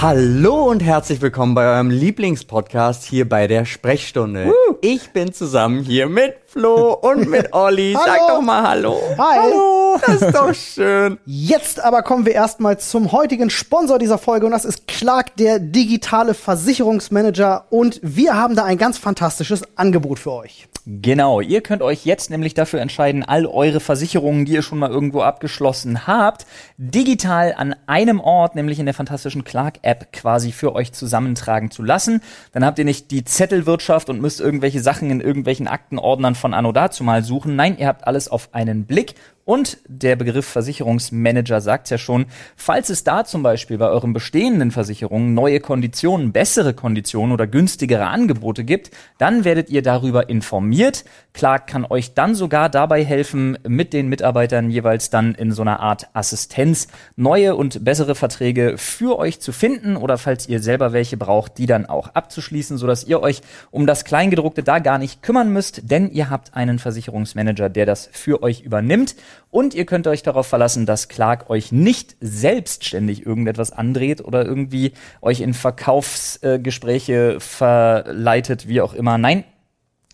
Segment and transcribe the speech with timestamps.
[0.00, 4.52] Hallo und herzlich willkommen bei eurem Lieblingspodcast hier bei der Sprechstunde.
[4.80, 7.94] Ich bin zusammen hier mit Flo und mit Olli.
[7.94, 8.96] Sag doch mal Hallo.
[9.18, 9.38] Hi.
[9.40, 9.77] Hallo.
[10.06, 11.18] Das ist doch schön.
[11.24, 15.58] Jetzt aber kommen wir erstmal zum heutigen Sponsor dieser Folge und das ist Clark, der
[15.58, 20.68] digitale Versicherungsmanager und wir haben da ein ganz fantastisches Angebot für euch.
[20.90, 24.88] Genau, ihr könnt euch jetzt nämlich dafür entscheiden, all eure Versicherungen, die ihr schon mal
[24.88, 26.46] irgendwo abgeschlossen habt,
[26.78, 32.22] digital an einem Ort, nämlich in der fantastischen Clark-App quasi für euch zusammentragen zu lassen.
[32.52, 36.72] Dann habt ihr nicht die Zettelwirtschaft und müsst irgendwelche Sachen in irgendwelchen Aktenordnern von Anno
[36.72, 37.54] dazu mal suchen.
[37.54, 39.14] Nein, ihr habt alles auf einen Blick.
[39.48, 44.70] Und der Begriff Versicherungsmanager sagt ja schon, falls es da zum Beispiel bei euren bestehenden
[44.70, 51.06] Versicherungen neue Konditionen, bessere Konditionen oder günstigere Angebote gibt, dann werdet ihr darüber informiert.
[51.32, 55.80] Clark kann euch dann sogar dabei helfen, mit den Mitarbeitern jeweils dann in so einer
[55.80, 61.16] Art Assistenz neue und bessere Verträge für euch zu finden oder falls ihr selber welche
[61.16, 65.50] braucht, die dann auch abzuschließen, sodass ihr euch um das Kleingedruckte da gar nicht kümmern
[65.50, 69.14] müsst, denn ihr habt einen Versicherungsmanager, der das für euch übernimmt.
[69.50, 74.92] Und ihr könnt euch darauf verlassen, dass Clark euch nicht selbstständig irgendetwas andreht oder irgendwie
[75.20, 79.18] euch in Verkaufsgespräche verleitet, wie auch immer.
[79.18, 79.44] Nein,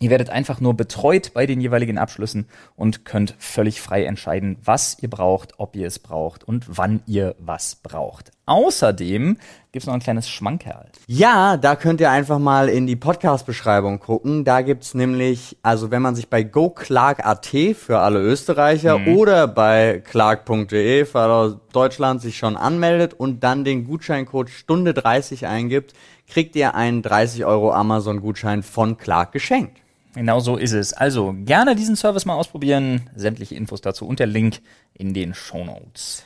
[0.00, 4.98] Ihr werdet einfach nur betreut bei den jeweiligen Abschlüssen und könnt völlig frei entscheiden, was
[5.00, 8.32] ihr braucht, ob ihr es braucht und wann ihr was braucht.
[8.46, 9.38] Außerdem
[9.72, 10.86] gibt's noch ein kleines Schmankerl.
[11.06, 14.44] Ja, da könnt ihr einfach mal in die Podcast-Beschreibung gucken.
[14.44, 21.06] Da gibt's nämlich, also wenn man sich bei goclark.at für alle Österreicher oder bei clark.de
[21.06, 25.94] für alle Deutschland sich schon anmeldet und dann den Gutscheincode Stunde 30 eingibt,
[26.28, 29.78] kriegt ihr einen 30 Euro Amazon-Gutschein von Clark geschenkt.
[30.14, 30.92] Genau so ist es.
[30.92, 33.10] Also gerne diesen Service mal ausprobieren.
[33.16, 34.60] Sämtliche Infos dazu und der Link
[34.92, 36.24] in den Shownotes.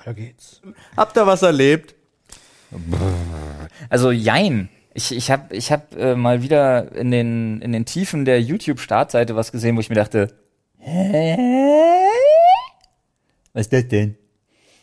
[0.00, 0.62] Weiter geht's.
[0.96, 1.94] Habt ihr was erlebt?
[3.90, 4.70] Also jein.
[4.94, 9.36] Ich, ich habe ich hab, äh, mal wieder in den, in den Tiefen der YouTube-Startseite
[9.36, 10.28] was gesehen, wo ich mir dachte,
[10.78, 11.36] hä?
[13.52, 14.16] Was ist das denn?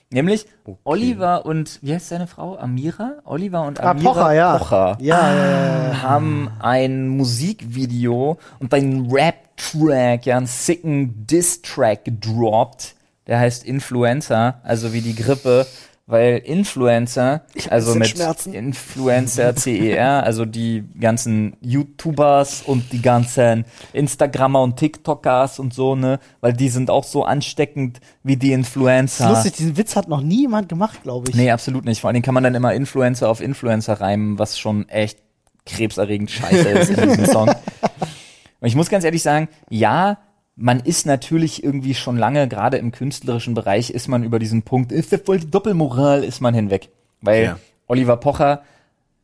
[0.10, 0.46] Nämlich
[0.86, 2.58] Oliver und, wie heißt seine Frau?
[2.58, 3.16] Amira?
[3.26, 4.58] Oliver und Ah, Amira Pocher, ja.
[4.58, 6.02] Pocher Ja, ja, ja, ja.
[6.02, 12.96] haben ein Musikvideo und einen Rap-Track, ja, einen sicken Diss-Track gedroppt.
[13.28, 15.68] Der heißt Influencer, also wie die Grippe,
[16.08, 18.54] weil Influencer, also mit Schmerzen.
[18.54, 26.20] Influencer, CER, also die ganzen YouTubers und die ganzen Instagrammer und TikTokers und so, ne,
[26.40, 29.30] weil die sind auch so ansteckend wie die Influencer.
[29.30, 31.36] Lustig, diesen Witz hat noch nie jemand gemacht, glaube ich.
[31.36, 32.00] Nee, absolut nicht.
[32.00, 35.20] Vor allen Dingen kann man dann immer Influencer auf Influencer reimen, was schon echt
[35.66, 37.50] krebserregend scheiße ist in diesem Song.
[38.60, 40.18] Und ich muss ganz ehrlich sagen, ja,
[40.58, 44.92] man ist natürlich irgendwie schon lange, gerade im künstlerischen Bereich, ist man über diesen Punkt,
[44.92, 46.90] ist das voll die Doppelmoral, ist man hinweg.
[47.22, 47.60] Weil Ja.
[47.86, 48.64] Oliver Pocher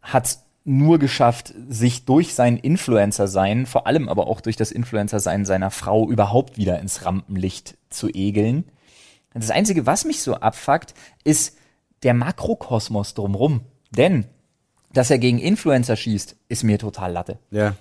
[0.01, 5.71] hat nur geschafft, sich durch sein Influencer-Sein, vor allem aber auch durch das Influencer-Sein seiner
[5.71, 8.65] Frau überhaupt wieder ins Rampenlicht zu egeln.
[9.33, 10.93] Das Einzige, was mich so abfuckt,
[11.23, 11.57] ist
[12.03, 13.61] der Makrokosmos drumrum.
[13.89, 14.25] Denn,
[14.93, 17.39] dass er gegen Influencer schießt, ist mir total Latte.
[17.49, 17.75] Ja.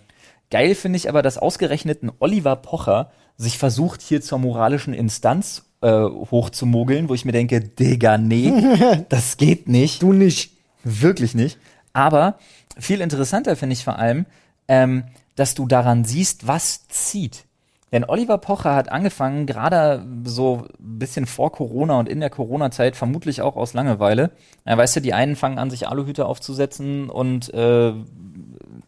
[0.51, 5.65] Geil finde ich aber, dass ausgerechnet ein Oliver Pocher sich versucht, hier zur moralischen Instanz
[5.81, 8.53] äh, hochzumogeln, wo ich mir denke, Digga, nee,
[9.09, 10.03] das geht nicht.
[10.03, 10.53] Du nicht.
[10.85, 11.59] Wirklich nicht.
[11.93, 12.39] Aber
[12.79, 14.27] viel interessanter finde ich vor allem,
[14.69, 15.05] ähm,
[15.37, 17.45] dass du daran siehst, was zieht.
[17.93, 22.97] Denn Oliver Pocher hat angefangen, gerade so ein bisschen vor Corona und in der Corona-Zeit,
[22.97, 24.31] vermutlich auch aus Langeweile.
[24.67, 27.93] Ja, weißt du, die einen fangen an, sich Aluhüte aufzusetzen und äh,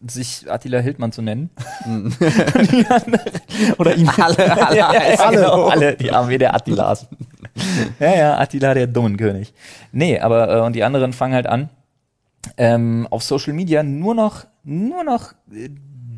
[0.07, 1.49] sich Attila Hildmann zu nennen.
[3.77, 5.37] Oder ihn alle, alle, ja, ja, alle.
[5.37, 7.07] Genau, alle, die Armee der Attilas.
[7.99, 9.53] ja, ja, Attila der dummen König.
[9.91, 11.69] Nee, aber äh, und die anderen fangen halt an,
[12.57, 15.33] ähm, auf Social Media nur noch, nur noch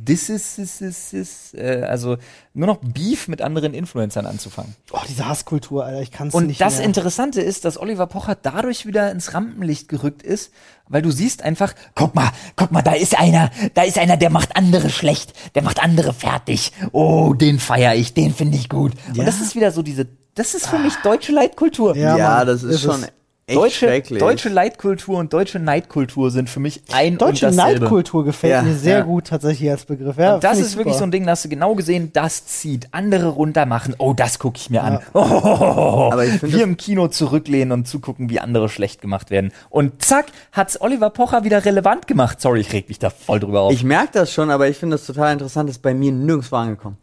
[0.08, 2.18] this is, is, this, äh, also
[2.54, 4.76] nur noch Beef mit anderen Influencern anzufangen.
[4.92, 6.86] Oh, diese Hasskultur, Alter, ich kann's Und nicht das mehr.
[6.86, 10.52] Interessante ist, dass Oliver Pocher dadurch wieder ins Rampenlicht gerückt ist,
[10.88, 14.30] weil du siehst einfach, guck mal, guck mal, da ist einer, da ist einer, der
[14.32, 16.72] macht andere schlecht, der macht andere fertig.
[16.92, 18.94] Oh, den feier ich, den finde ich gut.
[19.14, 19.20] Ja.
[19.20, 21.96] Und das ist wieder so diese, das ist für mich deutsche Leitkultur.
[21.96, 23.12] Ja, Ja, Mann, das ist, ist schon es.
[23.48, 27.80] Echt Deutsche, deutsche Leitkultur und deutsche Neidkultur sind für mich ein Deutsche und dasselbe.
[27.80, 29.04] Neidkultur gefällt Ja, mir sehr ja.
[29.06, 30.18] gut tatsächlich als Begriff.
[30.18, 31.00] Ja, Und das ist wirklich super.
[31.00, 32.90] so ein Ding, da hast du genau gesehen, das zieht.
[32.92, 35.00] Andere runter machen, oh, das gucke ich mir an.
[35.14, 35.20] Oh,
[36.12, 39.54] Aber ich wir im Kino zurücklehnen und zugucken, wie andere schlecht gemacht werden.
[39.70, 42.42] Und zack, hat's Oliver Pocher wieder relevant gemacht.
[42.42, 43.72] Sorry, ich reg mich da voll drüber auf.
[43.74, 46.98] Ich merke das schon, aber ich finde das total interessant, ist bei mir nirgendwo angekommen.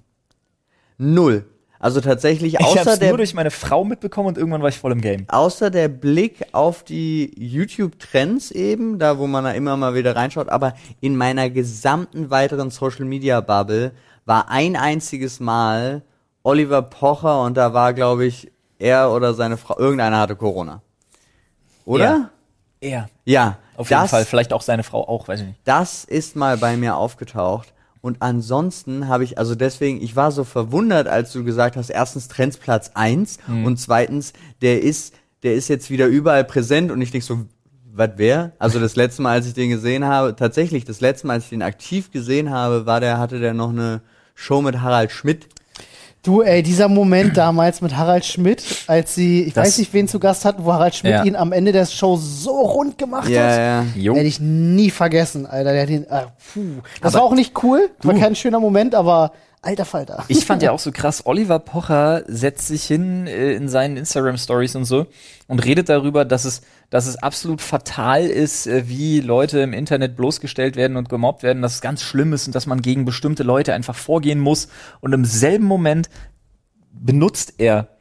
[0.99, 1.47] Null.
[1.85, 4.79] Also tatsächlich, Ich außer hab's der, nur durch meine Frau mitbekommen und irgendwann war ich
[4.79, 5.27] voll im Game.
[5.29, 10.49] außer der Blick auf die YouTube-Trends eben, da wo man da immer mal wieder reinschaut,
[10.49, 10.73] aber
[11.03, 13.93] in meiner gesamten weiteren Social-Media-Bubble
[14.25, 16.01] war ein einziges Mal
[16.43, 20.81] Oliver Pocher und da war, glaube ich, er oder seine Frau, irgendeiner hatte Corona.
[21.85, 22.31] Oder?
[22.81, 23.11] Er.
[23.27, 23.59] Ja.
[23.77, 24.25] Auf jeden das, Fall.
[24.25, 25.61] Vielleicht auch seine Frau auch, weiß ich nicht.
[25.65, 27.74] Das ist mal bei mir aufgetaucht.
[28.05, 32.29] Und ansonsten habe ich, also deswegen, ich war so verwundert, als du gesagt hast, erstens
[32.29, 33.65] Trends Platz eins Mhm.
[33.65, 37.47] und zweitens, der ist, der ist jetzt wieder überall präsent und ich denk so,
[37.95, 38.53] was wer?
[38.59, 41.51] Also das letzte Mal, als ich den gesehen habe, tatsächlich, das letzte Mal, als ich
[41.51, 44.03] den aktiv gesehen habe, war der, hatte der noch eine
[44.35, 45.49] Show mit Harald Schmidt.
[46.25, 50.09] Du, ey, dieser Moment damals mit Harald Schmidt, als sie, ich Das- weiß nicht, wen
[50.09, 51.23] zu Gast hatten, wo Harald Schmidt Ja.
[51.25, 53.59] ihn am Ende der Show so rund gemacht Ja, hat.
[53.59, 53.85] ja.
[53.95, 54.15] Jo.
[54.15, 55.73] Hätte ich nie vergessen, Alter.
[55.73, 56.61] Der hat ihn, ah, puh.
[57.01, 59.33] Das Aber war auch nicht cool, war kein schöner Moment, aber
[59.65, 60.25] alter Falter.
[60.29, 64.77] Ich fand ja auch so krass, Oliver Pocher setzt sich hin äh, in seinen Instagram-Stories
[64.77, 65.07] und so
[65.47, 70.17] und redet darüber, dass es, dass es absolut fatal ist, äh, wie Leute im Internet
[70.17, 73.43] bloßgestellt werden und gemobbt werden, dass es ganz schlimm ist und dass man gegen bestimmte
[73.43, 74.69] Leute einfach vorgehen muss.
[75.01, 76.09] Und im selben Moment
[76.93, 77.94] benutzt er,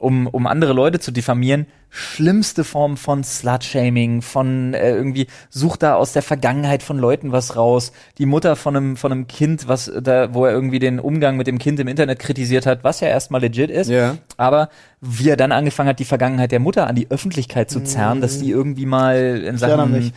[0.00, 5.94] um, um andere Leute zu diffamieren, schlimmste Form von Slut-Shaming, von äh, irgendwie, sucht da
[5.94, 7.92] aus der Vergangenheit von Leuten was raus.
[8.18, 11.36] Die Mutter von einem, von einem Kind, was äh, da, wo er irgendwie den Umgang
[11.36, 13.90] mit dem Kind im Internet kritisiert hat, was ja erstmal legit ist.
[13.90, 14.16] Ja.
[14.36, 14.70] Aber
[15.00, 18.38] wie er dann angefangen hat, die Vergangenheit der Mutter an die Öffentlichkeit zu zerren, dass
[18.38, 20.12] die irgendwie mal in Sachen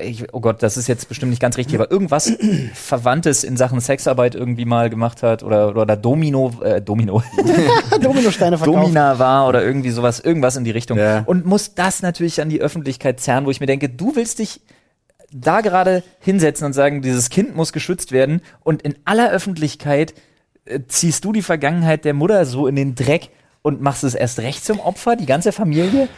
[0.00, 2.32] ich, oh Gott, das ist jetzt bestimmt nicht ganz richtig, aber irgendwas
[2.74, 7.22] Verwandtes in Sachen Sexarbeit irgendwie mal gemacht hat oder, oder Domino, äh, Domino,
[8.02, 8.84] Dominosteine verkauft.
[8.84, 10.98] Domina war oder irgendwie sowas, irgendwas in die Richtung.
[10.98, 11.22] Ja.
[11.26, 14.60] Und muss das natürlich an die Öffentlichkeit zerren, wo ich mir denke, du willst dich
[15.32, 20.14] da gerade hinsetzen und sagen, dieses Kind muss geschützt werden und in aller Öffentlichkeit
[20.64, 23.30] äh, ziehst du die Vergangenheit der Mutter so in den Dreck
[23.62, 26.08] und machst es erst recht zum Opfer, die ganze Familie?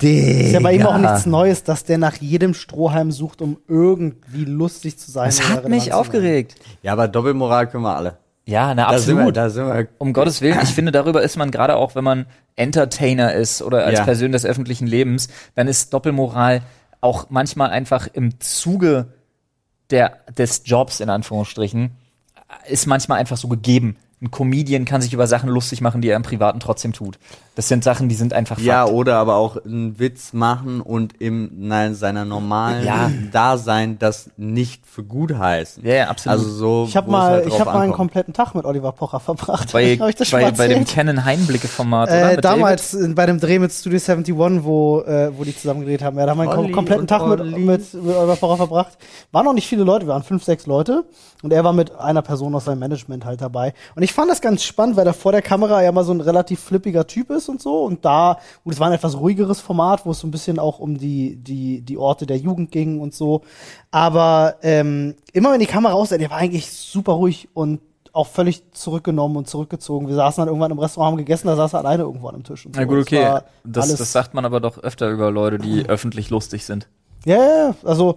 [0.00, 1.12] Ist ja bei ihm auch Digga.
[1.12, 5.26] nichts Neues, dass der nach jedem Strohhalm sucht, um irgendwie lustig zu sein.
[5.26, 6.56] Das hat mich aufgeregt.
[6.82, 8.18] Ja, aber Doppelmoral können wir alle.
[8.44, 9.36] Ja, na Da sind wir, absolut.
[9.36, 9.88] da sind wir.
[9.98, 12.26] Um Gottes Willen, ich finde, darüber ist man gerade auch, wenn man
[12.56, 14.04] Entertainer ist oder als Ja.
[14.04, 16.60] Person des öffentlichen Lebens, dann ist Doppelmoral
[17.00, 19.14] auch manchmal einfach im Zuge
[19.90, 21.92] der, des Jobs, in Anführungsstrichen,
[22.68, 23.96] ist manchmal einfach so gegeben.
[24.22, 27.18] Ein Comedian kann sich über Sachen lustig machen, die er im Privaten trotzdem tut.
[27.56, 28.94] Das sind Sachen, die sind einfach Ja, Fakt.
[28.94, 33.10] oder aber auch einen Witz machen und im nein, seiner normalen Ja.
[33.32, 35.84] Dasein das nicht für gut heißen.
[35.84, 36.38] Ja, ja, absolut.
[36.38, 36.84] Also so.
[36.88, 39.72] Ich habe mal, halt ich habe mal einen kompletten Tag mit Oliver Pocher verbracht.
[39.72, 40.84] bei, Hab ich das schon bei, bei dem?
[40.84, 42.30] Canon Heimblicke-Format, oder?
[42.30, 45.80] Äh, Mit damals äh, bei dem Dreh mit Studio 71, wo, äh, wo die zusammen
[45.80, 46.16] gedreht haben.
[46.18, 48.96] Ja, da haben wir einen kom kompletten Tag mit, mit, mit Oliver Pocher verbracht.
[49.32, 51.04] Waren noch nicht viele Leute, wir waren fünf, sechs Leute.
[51.42, 53.72] Und er war mit einer Person aus seinem Management halt dabei.
[53.96, 56.20] Und ich fand das ganz spannend, weil er vor der Kamera ja mal so ein
[56.20, 57.84] relativ flippiger Typ ist und so.
[57.84, 60.78] Und da, gut, es war ein etwas ruhigeres Format, wo es so ein bisschen auch
[60.78, 63.42] um die, die, die Orte der Jugend ging und so.
[63.90, 67.80] Aber ähm, immer wenn die Kamera aus, der war eigentlich super ruhig und
[68.12, 70.08] auch völlig zurückgenommen und zurückgezogen.
[70.08, 72.44] Wir saßen dann irgendwann im Restaurant, haben gegessen, da saß er alleine irgendwo an einem
[72.44, 72.66] Tisch.
[72.66, 72.80] Und so.
[72.80, 73.40] Na gut, Das okay.
[73.64, 76.88] Das, alles- das sagt man aber doch öfter über Leute, die öffentlich lustig sind.
[77.24, 78.16] Ja, ja, also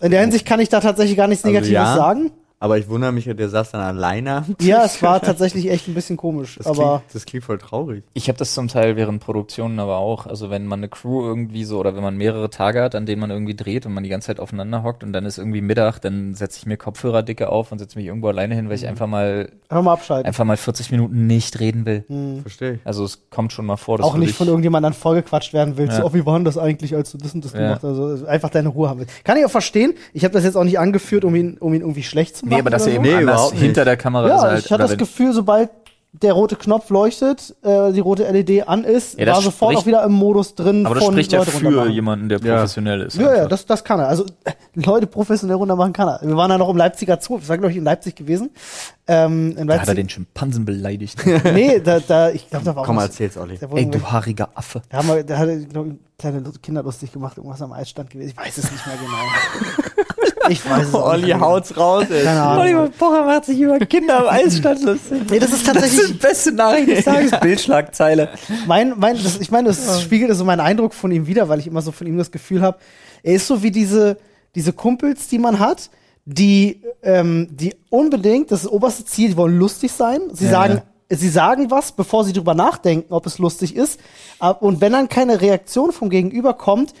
[0.00, 1.94] in der Hinsicht kann ich da tatsächlich gar nichts Also Negatives ja.
[1.94, 2.32] sagen.
[2.62, 4.36] Aber ich wundere mich, der saß dann alleine.
[4.36, 4.68] am Tisch.
[4.68, 6.56] Ja, es war tatsächlich echt ein bisschen komisch.
[6.58, 8.04] Das aber klingt, das klingt voll traurig.
[8.12, 10.26] Ich habe das zum Teil während Produktionen aber auch.
[10.26, 13.20] Also wenn man eine Crew irgendwie so oder wenn man mehrere Tage hat, an denen
[13.20, 16.00] man irgendwie dreht und man die ganze Zeit aufeinander hockt und dann ist irgendwie Mittag,
[16.00, 18.82] dann setze ich mir Kopfhörerdicke auf und setze mich irgendwo alleine hin, weil Mhm.
[18.82, 20.26] ich einfach mal hör mal abschalten.
[20.26, 22.04] einfach mal 40 Minuten nicht reden will.
[22.42, 22.80] Verstehe ich.
[22.84, 25.78] Also es kommt schon mal vor, dass auch du nicht von irgendjemandem dann vollgequatscht werden
[25.78, 25.94] willst.
[25.96, 26.02] Ja.
[26.02, 27.60] So, oh, wie war denn das eigentlich, als du das und das Ja.
[27.60, 27.98] gemacht hast?
[27.98, 29.24] Also einfach deine Ruhe haben willst.
[29.24, 29.94] Kann ich auch verstehen.
[30.12, 32.49] Ich habe das jetzt auch nicht angeführt, um ihn, um ihn irgendwie schlecht zu machen.
[32.50, 33.00] Nee, aber dass oder er so.
[33.00, 33.62] eben Nee, anders überhaupt nicht.
[33.62, 34.64] hinter der Kamera ist Ja, halt.
[34.64, 35.70] ich hatte das Gefühl, sobald
[36.12, 39.82] der rote Knopf leuchtet, äh, die rote LED an ist, Ja, das war sofort spricht-
[39.82, 41.92] auch wieder im Modus drin aber das von spricht ja Leute für runtermachen.
[41.92, 42.54] jemanden, der Ja.
[42.56, 43.16] professionell ist.
[43.16, 43.48] Ja, ja, einfach.
[43.50, 44.08] das, das kann er.
[44.08, 46.18] Also äh, Leute professionell runtermachen kann er.
[46.24, 47.38] Wir waren da noch im Leipziger Zoo.
[47.38, 48.50] Ich war, glaube ich, in Leipzig gewesen.
[49.06, 49.94] Ähm, in da hat er Leipzig.
[49.94, 51.24] den Schimpansen beleidigt.
[51.54, 53.60] nee, da, da, ich glaube, da war auch Komm, was- erzähl's, Olli.
[53.76, 54.82] Ey, du haariger Affe.
[54.88, 58.10] da haben wir, da hat er, glaub ich, kleine Kinder lustig gemacht, irgendwas am Eisstand
[58.10, 58.30] gewesen.
[58.36, 60.26] Ich weiß es nicht mehr genau.
[60.48, 62.26] ich weiß es Olli haut's raus, ey.
[62.26, 65.22] Oliver Pocher macht sich über Kinder am Eisstand lustig.
[65.30, 67.30] Nee, das ist Das tatsächlich ist beste Nachricht des Tages.
[67.40, 68.30] Bildschlagzeile.
[68.66, 71.66] mein, mein, das, ich meine, das spiegelt so meinen Eindruck von ihm wieder, weil ich
[71.66, 72.78] immer so von ihm das Gefühl habe,
[73.22, 74.16] er ist so wie diese,
[74.54, 75.90] diese Kumpels, die man hat,
[76.24, 80.20] die, ähm, die unbedingt, das, ist das oberste Ziel, die wollen lustig sein.
[80.32, 84.00] Sie Ja, sagen, sie sagen was, bevor sie drüber nachdenken, ob es lustig ist.
[84.60, 86.94] Und wenn dann keine Reaktion vom Gegenüber kommt,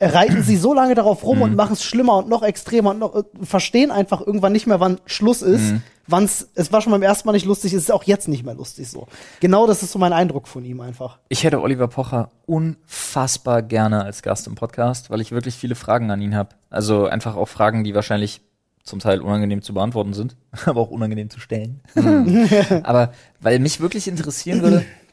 [0.00, 3.14] reiten sie so lange darauf rum und machen es schlimmer und noch extremer und noch,
[3.14, 5.74] äh, verstehen einfach irgendwann nicht mehr, wann Schluss ist.
[6.08, 8.54] Wann's, es war schon beim ersten Mal nicht lustig, es ist auch jetzt nicht mehr
[8.54, 9.08] lustig so.
[9.40, 11.18] Genau das ist so mein Eindruck von ihm einfach.
[11.28, 16.10] Ich hätte Oliver Pocher unfassbar gerne als Gast im Podcast, weil ich wirklich viele Fragen
[16.10, 16.50] an ihn habe.
[16.70, 18.40] Also einfach auch Fragen, die wahrscheinlich
[18.84, 20.36] zum Teil unangenehm zu beantworten sind,
[20.66, 21.80] aber auch unangenehm zu stellen.
[22.84, 24.84] aber weil mich wirklich interessieren würde,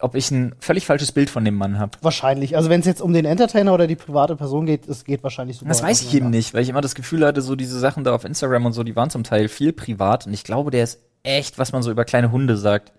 [0.00, 1.98] ob, ich ein völlig falsches Bild von dem Mann habe.
[2.02, 2.56] Wahrscheinlich.
[2.56, 5.56] Also wenn es jetzt um den Entertainer oder die private Person geht, es geht wahrscheinlich
[5.58, 5.68] super.
[5.68, 8.14] Das weiß ich eben nicht, weil ich immer das Gefühl hatte, so diese Sachen da
[8.14, 11.00] auf Instagram und so, die waren zum Teil viel privat und ich glaube, der ist
[11.22, 12.92] echt, was man so über kleine Hunde sagt.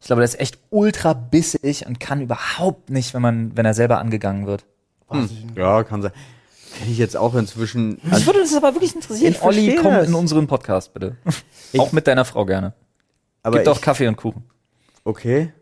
[0.00, 3.74] Ich glaube, der ist echt ultra bissig und kann überhaupt nicht, wenn man, wenn er
[3.74, 4.64] selber angegangen wird.
[5.12, 5.56] Ich nicht.
[5.56, 6.12] Ja, kann sein.
[6.78, 7.98] Kenn ich jetzt auch inzwischen.
[8.02, 9.32] Mich würde das aber wirklich interessieren.
[9.32, 10.08] Ich Olli, verstehe komm das.
[10.08, 11.16] in unseren Podcast, bitte.
[11.72, 12.74] Ich- auch mit deiner Frau gerne.
[13.42, 14.44] aber Gibt auch ich, Kaffee und Kuchen.
[15.04, 15.52] Okay.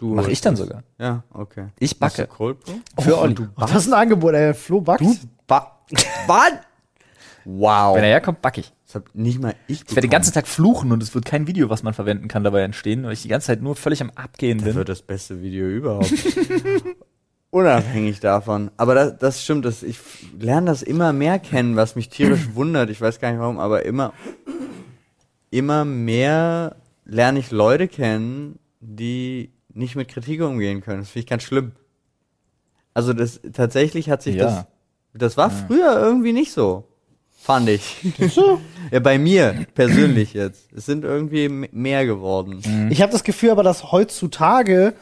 [0.00, 0.82] Du Mach ich dann sogar.
[0.98, 1.66] Ja, okay.
[1.78, 2.26] Ich du backe.
[2.26, 2.72] Cold Brew?
[2.98, 3.34] Für Olli.
[3.34, 4.54] Du Ach, das ist ein Angebot, ey.
[4.54, 5.04] Flo backt.
[5.46, 5.82] ba
[6.26, 6.52] Was?
[7.44, 7.96] Wow.
[7.96, 8.72] Wenn er herkommt, backe ich.
[8.86, 11.46] Das hab nicht mal ich Ich werde den ganzen Tag fluchen und es wird kein
[11.46, 14.10] Video, was man verwenden kann, dabei entstehen, weil ich die ganze Zeit nur völlig am
[14.14, 14.76] Abgehen Das bin.
[14.76, 16.10] wird das beste Video überhaupt.
[17.50, 18.70] Unabhängig davon.
[18.78, 19.98] Aber das, das stimmt, das, ich
[20.38, 22.88] lerne das immer mehr kennen, was mich tierisch wundert.
[22.88, 24.14] Ich weiß gar nicht warum, aber immer,
[25.50, 31.00] immer mehr lerne ich Leute kennen, die nicht mit Kritik umgehen können.
[31.00, 31.72] Das finde ich ganz schlimm.
[32.94, 34.44] Also das tatsächlich hat sich Ja.
[34.44, 34.64] das.
[35.12, 36.84] Das war früher irgendwie nicht so.
[37.36, 37.96] Fand ich.
[38.90, 40.68] ja, bei mir persönlich jetzt.
[40.76, 42.60] Es sind irgendwie mehr geworden.
[42.90, 44.92] Ich habe das Gefühl aber, dass heutzutage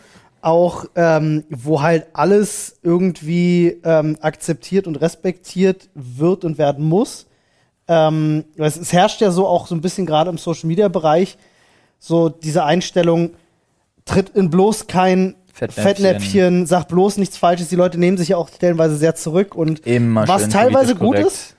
[0.40, 7.26] auch, ähm, wo halt alles irgendwie ähm, akzeptiert und respektiert wird und werden muss,
[7.88, 11.38] ähm, es, es herrscht ja so auch so ein bisschen gerade im Social Media Bereich
[11.98, 13.30] so diese Einstellung,
[14.08, 15.84] tritt in bloß kein Fettnäpfchen.
[15.84, 17.68] Fettnäpfchen, sagt bloß nichts Falsches.
[17.68, 21.26] Die Leute nehmen sich ja auch stellenweise sehr zurück und Immer was teilweise gut korrekt.
[21.26, 21.54] ist,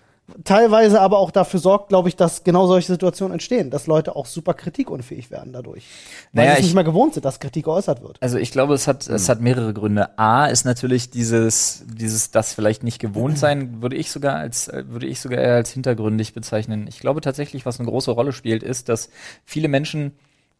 [0.46, 4.26] teilweise aber auch dafür sorgt, glaube ich, dass genau solche Situationen entstehen, dass Leute auch
[4.26, 5.84] super kritikunfähig werden dadurch.
[6.32, 8.18] Weil Naja, sie es ich- nicht mehr gewohnt sind, dass Kritik geäußert wird.
[8.22, 10.18] Also ich glaube, es hat, es hat mehrere Gründe.
[10.18, 15.08] A ist natürlich dieses, dieses, das vielleicht nicht gewohnt sein, würde ich sogar als, würde
[15.08, 16.86] ich sogar eher als hintergründig bezeichnen.
[16.88, 19.10] Ich glaube tatsächlich, was eine große Rolle spielt, ist, dass
[19.44, 20.14] viele Menschen,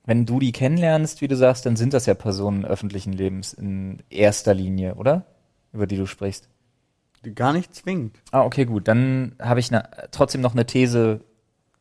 [0.06, 4.02] wenn du die kennenlernst, wie du sagst, dann sind das ja Personen öffentlichen Lebens in
[4.10, 5.26] erster Linie, oder?
[5.72, 6.50] Über die du sprichst.
[7.36, 8.18] Gar nicht zwingend.
[8.32, 8.88] Ah, okay, gut.
[8.88, 11.22] Dann habe ich ne, trotzdem noch eine These.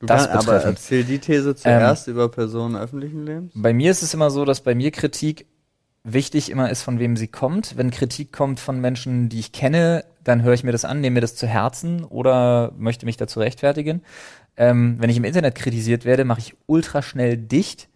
[0.00, 3.52] Du Das kannst, aber erzähl die These zuerst über Personen öffentlichen Lebens.
[3.54, 5.46] Bei mir ist es immer so, dass bei mir Kritik
[6.04, 7.76] wichtig immer ist, von wem sie kommt.
[7.76, 11.14] Wenn Kritik kommt von Menschen, die ich kenne, dann höre ich mir das an, nehme
[11.14, 14.02] mir das zu Herzen oder möchte mich dazu rechtfertigen.
[14.56, 17.88] Ähm, wenn ich im Internet kritisiert werde, mache ich ultra schnell dicht,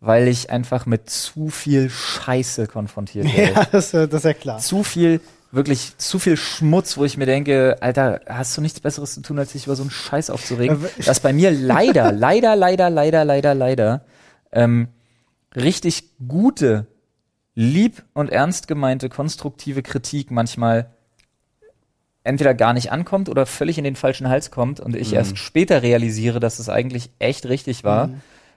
[0.00, 3.52] weil ich einfach mit zu viel Scheiße konfrontiert werde.
[3.52, 4.58] Ja, das, das ist ja klar.
[4.58, 9.14] Zu viel, wirklich zu viel Schmutz, wo ich mir denke, Alter, hast du nichts Besseres
[9.14, 10.76] zu tun, als dich über so einen Scheiß aufzuregen?
[10.80, 14.04] Ja, w- Das bei mir leider, leider, leider, leider, leider, leider
[14.52, 14.86] ähm,
[15.56, 16.86] richtig gute,
[17.56, 20.90] lieb und ernst gemeinte, konstruktive Kritik manchmal
[22.24, 25.82] entweder gar nicht ankommt oder völlig in den falschen Hals kommt und ich erst später
[25.82, 28.08] realisiere, dass es eigentlich echt richtig war,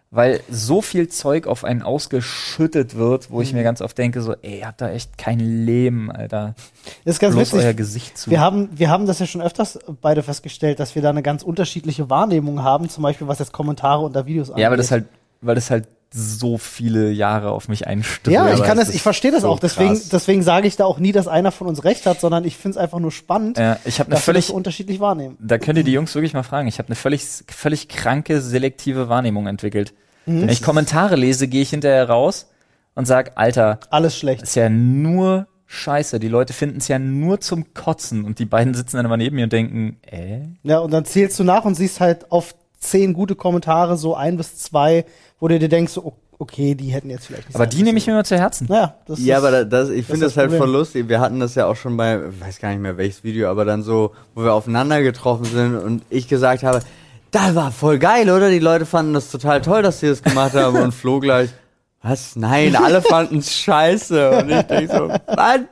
[0.09, 4.35] weil so viel Zeug auf einen ausgeschüttet wird, wo ich mir ganz oft denke, so,
[4.41, 6.55] ey, ihr habt da echt kein Leben, Alter.
[7.03, 7.77] Das ist ganz Bloß euer witzig.
[7.77, 8.31] Gesicht zu.
[8.31, 11.43] Wir haben, wir haben das ja schon öfters beide festgestellt, dass wir da eine ganz
[11.43, 14.61] unterschiedliche Wahrnehmung haben, zum Beispiel was jetzt Kommentare unter Videos angeht.
[14.61, 15.05] ja, aber das halt,
[15.41, 18.33] weil das halt so viele Jahre auf mich einströmt.
[18.33, 19.59] Ja, ich kann es das, ich verstehe das so auch.
[19.59, 20.09] Deswegen, krass.
[20.09, 22.77] deswegen sage ich da auch nie, dass einer von uns recht hat, sondern ich finde
[22.77, 25.37] es einfach nur spannend, Ja, ich habe eine dass wir das völlig, so unterschiedlich wahrnehmen.
[25.39, 26.67] da könnt ihr die Jungs wirklich mal fragen.
[26.67, 29.93] Ich habe eine völlig, völlig kranke selektive Wahrnehmung entwickelt.
[30.25, 32.47] Wenn ich Kommentare lese, gehe ich hinterher raus
[32.95, 34.41] und sag, Alter, Alles schlecht.
[34.43, 36.19] ist ja nur Scheiße.
[36.19, 39.35] Die Leute finden es ja nur zum Kotzen und die beiden sitzen dann immer neben
[39.37, 40.39] mir und denken, äh?
[40.63, 44.37] Ja, und dann zählst du nach und siehst halt auf zehn gute Kommentare so ein
[44.37, 45.05] bis zwei,
[45.39, 48.05] wo du dir denkst, so, okay, die hätten jetzt vielleicht nicht Aber die nehme ich
[48.07, 48.67] mir mal zu Herzen.
[48.69, 50.75] Naja, das Ja, ist, aber da- das, ich finde das, das halt voll Problem.
[50.75, 51.09] lustig.
[51.09, 53.65] Wir hatten das ja auch schon bei, ich weiß gar nicht mehr welches Video, aber
[53.65, 56.81] dann so, wo wir aufeinander getroffen sind und ich gesagt habe,
[57.31, 58.49] das war voll geil, oder?
[58.49, 61.49] Die Leute fanden das total toll, dass sie das gemacht haben und Flo gleich,
[62.01, 62.35] was?
[62.35, 64.39] Nein, alle fanden es scheiße.
[64.39, 65.67] Und ich denke so, Mann,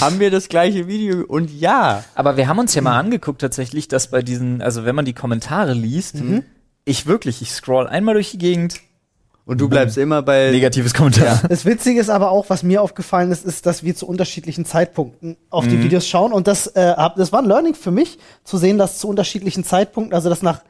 [0.00, 1.24] haben wir das gleiche Video?
[1.26, 2.04] Und ja.
[2.14, 5.12] Aber wir haben uns ja mal angeguckt tatsächlich, dass bei diesen, also wenn man die
[5.14, 6.16] Kommentare liest,
[6.84, 8.80] ich wirklich, ich scroll einmal durch die Gegend,
[9.44, 11.40] Und du bleibst immer bei, negatives Kommentar.
[11.48, 15.36] Das Witzige ist aber auch, was mir aufgefallen ist, ist, dass wir zu unterschiedlichen Zeitpunkten
[15.50, 15.70] auf Mhm.
[15.70, 16.32] die Videos schauen.
[16.32, 19.62] Und das, äh, hab- das war ein Learning für mich, zu sehen, dass zu unterschiedlichen
[19.64, 20.62] Zeitpunkten, also dass nach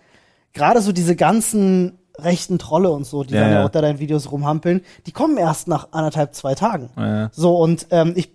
[0.53, 3.65] gerade so diese ganzen rechten Trolle und so, die Ja, dann ja ja.
[3.67, 6.89] unter deinen Videos rumhampeln, die kommen erst nach anderthalb, zwei Tagen.
[6.97, 7.29] Ja.
[7.33, 8.31] So, und ähm, ich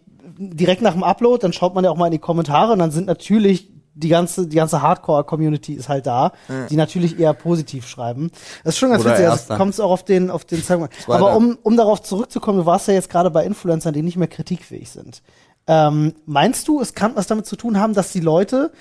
[0.49, 2.91] direkt nach dem Upload, dann schaut man ja auch mal in die Kommentare und dann
[2.91, 6.31] sind natürlich die ganze, die ganze Hardcore-Community ist halt da,
[6.69, 8.31] die natürlich eher positiv schreiben.
[8.63, 9.57] Das ist schon ganz Oder witzig, das Erster.
[9.57, 10.93] kommt auch auf den, auf den Zeitpunkt.
[11.07, 14.27] Aber um, um darauf zurückzukommen, du warst ja jetzt gerade bei Influencern, die nicht mehr
[14.27, 15.21] kritikfähig sind.
[15.67, 18.71] Ähm, meinst du, es kann was damit zu tun haben, dass die Leute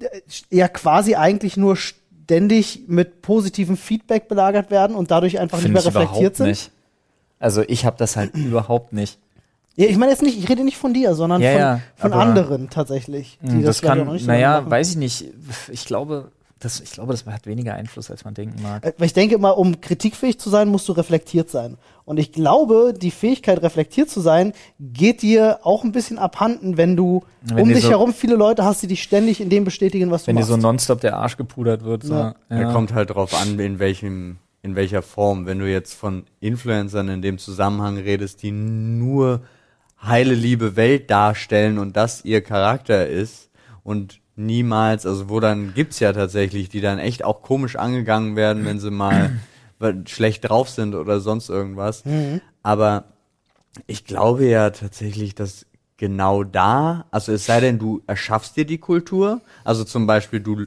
[0.00, 0.06] äh,
[0.50, 5.80] ja quasi eigentlich nur ständig mit positivem Feedback belagert werden und dadurch einfach nicht Finde
[5.80, 6.46] mehr reflektiert überhaupt sind?
[6.46, 6.70] nicht.
[7.38, 9.18] Also ich habe das halt überhaupt nicht.
[9.80, 12.12] Ja, ich meine jetzt nicht, ich rede nicht von dir, sondern Ja, von, ja, von
[12.12, 13.38] aber- anderen tatsächlich.
[13.42, 15.24] Die Hm, das, auch kann, noch nicht so naja, weiß ich nicht.
[15.70, 18.84] Ich glaube, das, ich glaube, das hat weniger Einfluss, als man denken mag.
[18.84, 21.78] Äh, Weil ich denke immer, um kritikfähig zu sein, musst du reflektiert sein.
[22.04, 26.96] Und ich glaube, die Fähigkeit, reflektiert zu sein, geht dir auch ein bisschen abhanden, wenn
[26.96, 29.64] du Wenn um dir dich so- herum viele Leute hast, die dich ständig in dem
[29.64, 30.50] bestätigen, was du Wenn dir machst.
[30.50, 32.02] so nonstop der Arsch gepudert wird.
[32.02, 32.12] So.
[32.14, 32.34] Ja.
[32.50, 32.64] Ja.
[32.64, 35.46] Da kommt halt drauf an, in welchem, in welcher Form.
[35.46, 39.40] Wenn du jetzt von Influencern in dem Zusammenhang redest, die nur
[40.02, 43.50] heile liebe Welt darstellen und das ihr Charakter ist
[43.82, 48.64] und niemals, also wo dann gibt's ja tatsächlich, die dann echt auch komisch angegangen werden,
[48.64, 49.38] wenn sie mal
[50.06, 52.02] schlecht drauf sind oder sonst irgendwas.
[52.62, 53.04] Aber
[53.86, 55.66] ich glaube ja tatsächlich, dass
[55.96, 60.66] genau da, also es sei denn, du erschaffst dir die Kultur, also zum Beispiel du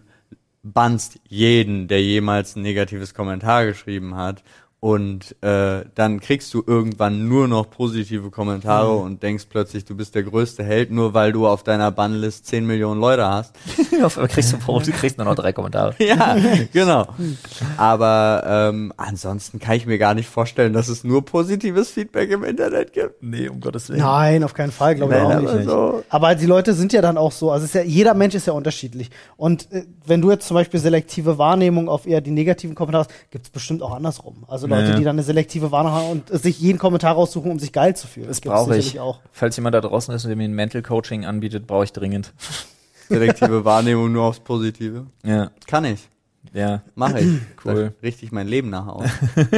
[0.61, 4.43] bannst jeden, der jemals ein negatives Kommentar geschrieben hat
[4.83, 10.13] und äh, dann kriegst du irgendwann nur noch positive Kommentare und denkst plötzlich, du bist
[10.13, 13.55] der größte Held, nur weil du auf deiner Bannlist 10 Millionen Leute hast.
[14.03, 15.95] Auf einmal kriegst du, du kriegst nur noch drei Kommentare.
[15.99, 16.35] Ja,
[16.73, 17.07] genau.
[17.77, 22.43] Aber ähm, ansonsten kann ich mir gar nicht vorstellen, dass es nur positives Feedback im
[22.43, 23.23] Internet gibt.
[23.23, 24.01] Nee, um Gottes Willen.
[24.01, 25.69] Nein, auf keinen Fall, glaube ich Nein, auch aber nicht.
[25.69, 26.03] so.
[26.09, 28.47] Aber die Leute sind ja dann auch so, also es ist ja, jeder Mensch ist
[28.47, 29.11] ja unterschiedlich.
[29.37, 33.31] Und äh, wenn du jetzt zum Beispiel selektive Wahrnehmung auf eher die negativen Kommentare hast,
[33.31, 34.43] gibt es bestimmt auch andersrum.
[34.49, 34.95] Also Leute, Ja.
[34.97, 38.07] die dann eine selektive Wahrnehmung haben und sich jeden Kommentar raussuchen, um sich geil zu
[38.07, 38.27] fühlen.
[38.27, 38.99] Das gibt's brauche ich.
[38.99, 39.19] auch.
[39.31, 42.33] Falls jemand da draußen ist und der mir ein Mental Coaching anbietet, brauche ich dringend.
[43.09, 45.07] Selektive Wahrnehmung nur aufs Positive.
[45.23, 46.07] Ja, Kann ich.
[46.53, 46.81] ja.
[46.95, 47.27] Mache ich.
[47.65, 47.93] Cool.
[48.01, 49.05] Da richte ich mein Leben nach aus.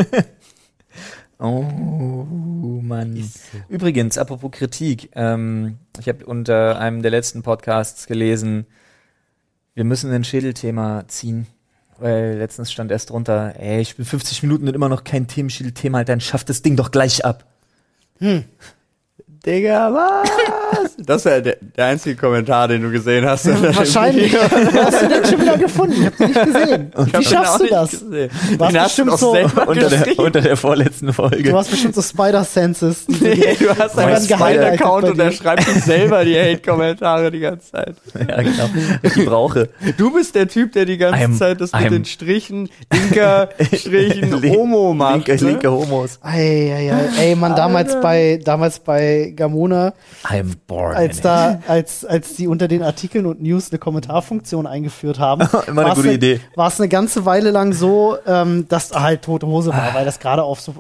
[1.38, 1.64] Oh
[2.82, 3.22] Mann.
[3.68, 8.66] Übrigens, apropos Kritik, ähm, ich habe unter einem der letzten Podcasts gelesen,
[9.74, 11.48] wir müssen ein Schädelthema ziehen.
[11.98, 16.04] Weil letztens stand erst drunter, ey, ich bin 50 Minuten und immer noch kein Themenschädelthema,
[16.04, 17.46] dann schafft das Ding doch gleich ab.
[19.46, 20.30] Digga, was?
[20.98, 23.46] Das wäre der, der einzige Kommentar, den du gesehen hast.
[23.76, 24.36] Wahrscheinlich.
[24.36, 25.94] Hast du den schon wieder gefunden?
[26.02, 26.92] Ich hab den nicht gesehen.
[27.18, 27.92] Wie schaffst du das?
[27.92, 28.30] gesehen.
[28.58, 31.44] warst Den hast du bestimmt so selber Unter der, unter der vorletzten Folge.
[31.52, 33.08] Du hast bestimmt so Spider-Senses.
[33.08, 35.36] Nee, du hast einen Spider-Account und der dir.
[35.36, 37.96] schreibt sich selber die Hate-Kommentare die ganze Zeit.
[38.16, 38.70] ja, genau.
[39.04, 39.70] Ich die brauche.
[39.98, 43.50] Du bist der Typ, der die ganze I'm- Zeit das mit I'm- den Strichen, Linker,
[43.74, 45.28] Strichen, Homo macht.
[45.28, 45.52] Linke, ne?
[45.52, 46.20] linke Homos.
[46.24, 47.22] Ei, ei, ei.
[47.30, 49.94] Ey, man, damals bei, damals bei Gamona,
[50.24, 50.96] I'm born.
[50.96, 55.48] als da, als, als die unter den Artikeln und News eine Kommentarfunktion eingeführt haben.
[55.68, 56.42] Immer eine gute Idee.
[56.56, 60.06] War es eine ganze Weile lang so, ähm, dass da halt tote Hose war, weil
[60.06, 60.72] das gerade auf so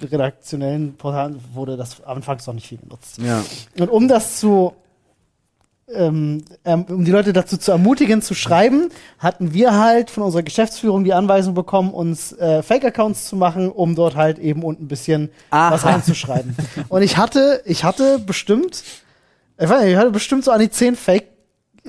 [0.00, 3.18] äh, redaktionellen Portalen wurde das anfangs noch nicht viel genutzt.
[3.18, 3.44] Ja.
[3.78, 4.74] Und um das zu,
[5.92, 10.42] ähm, ähm, um die Leute dazu zu ermutigen, zu schreiben, hatten wir halt von unserer
[10.42, 14.88] Geschäftsführung die Anweisung bekommen, uns äh, Fake-Accounts zu machen, um dort halt eben unten ein
[14.88, 15.72] bisschen Aha.
[15.72, 16.56] was reinzuschreiben.
[16.88, 18.82] Und ich hatte, ich hatte bestimmt,
[19.58, 21.26] ich weiß nicht, ich hatte bestimmt so an die zehn Fake.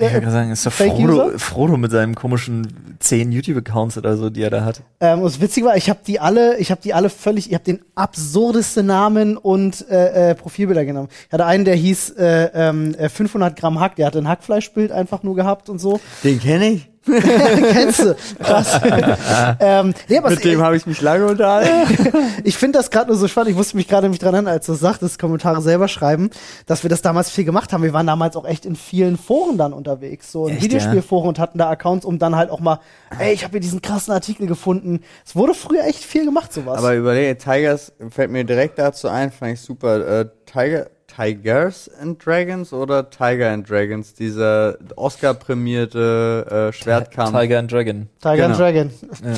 [0.06, 1.38] Ich würde gerade sagen, ist doch Frodo?
[1.38, 4.82] Frodo mit seinem komischen zehn YouTube-Accounts oder so, die er da hat.
[5.00, 7.54] Ähm, und das Witzige war, ich habe die alle, ich habe die alle völlig, ich
[7.54, 11.08] habe den absurdesten Namen und äh, äh, Profilbilder genommen.
[11.26, 14.92] Ich hatte einen, der hieß äh, ähm, äh, 500 Gramm Hack, der hatte ein Hackfleischbild
[14.92, 16.00] einfach nur gehabt und so.
[16.24, 16.90] Den kenne ich.
[17.72, 18.16] Kennst du?
[18.42, 18.80] Krass.
[19.60, 22.12] ähm, nee, aber Mit dem habe ich mich lange unterhalten.
[22.44, 23.50] ich finde das gerade nur so spannend.
[23.50, 26.30] Ich musste mich gerade mich dran erinnern, als du sagtest, Kommentare selber schreiben,
[26.66, 27.82] dass wir das damals viel gemacht haben.
[27.82, 31.38] Wir waren damals auch echt in vielen Foren dann unterwegs, so in Echt, Videospielforen und
[31.38, 32.80] hatten da Accounts, um dann halt auch mal,
[33.18, 35.00] ey, ich habe hier diesen krassen Artikel gefunden.
[35.24, 36.78] Es wurde früher echt viel gemacht, sowas.
[36.78, 40.20] Aber überlege, Tigers fällt mir direkt dazu ein, fand ich super.
[40.20, 40.86] Äh, Tiger,
[41.20, 44.14] Tigers and Dragons oder Tiger and Dragons?
[44.14, 47.38] Dieser Oscar-prämierte äh, Schwertkampf.
[47.38, 48.08] Tiger and Dragon.
[48.22, 48.48] Tiger genau.
[48.48, 48.90] and Dragon.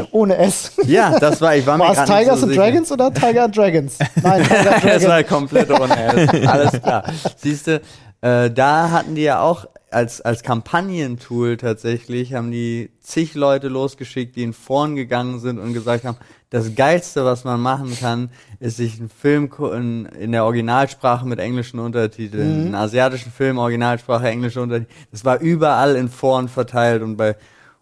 [0.13, 0.77] Ohne S.
[0.87, 2.63] Ja, das war, ich war mir War es Tigers so and sicher.
[2.63, 3.99] Dragons oder Tiger and Dragons?
[4.23, 6.47] Nein, Tiger and Das war komplett ohne S.
[6.47, 7.05] Alles klar.
[7.37, 7.81] Siehst du,
[8.21, 14.37] äh, da hatten die ja auch als, als Kampagnentool tatsächlich, haben die zig Leute losgeschickt,
[14.37, 16.17] die in Foren gegangen sind und gesagt haben,
[16.53, 18.29] das Geilste, was man machen kann,
[18.61, 24.29] ist sich einen Film in, in der Originalsprache mit englischen Untertiteln, einen asiatischen Film, Originalsprache,
[24.29, 24.93] englische Untertitel.
[25.11, 27.37] Das war überall in Foren verteilt und bei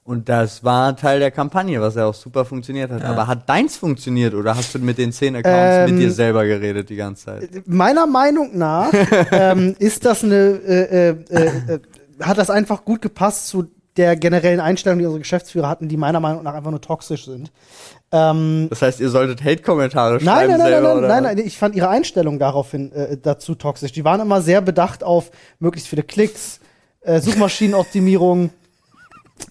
[0.04, 3.04] Und das war Teil der Kampagne, was ja auch super funktioniert hat.
[3.04, 6.46] Aber hat deins funktioniert oder hast du mit den zehn Accounts Ähm, mit dir selber
[6.46, 7.66] geredet die ganze Zeit?
[7.66, 8.92] Meiner Meinung nach
[9.32, 11.80] ähm, ist das eine, äh, äh, äh, äh,
[12.20, 16.20] hat das einfach gut gepasst zu der generellen Einstellung, die unsere Geschäftsführer hatten, die meiner
[16.20, 17.50] Meinung nach einfach nur toxisch sind.
[18.12, 21.46] Ähm, Das heißt, ihr solltet Hate-Kommentare schreiben Nein, nein, nein, selber, nein, nein, nein, nein,
[21.46, 23.92] ich fand ihre Einstellung daraufhin äh, dazu toxisch.
[23.92, 26.60] Die waren immer sehr bedacht auf möglichst viele Klicks,
[27.02, 28.50] äh, Suchmaschinenoptimierung.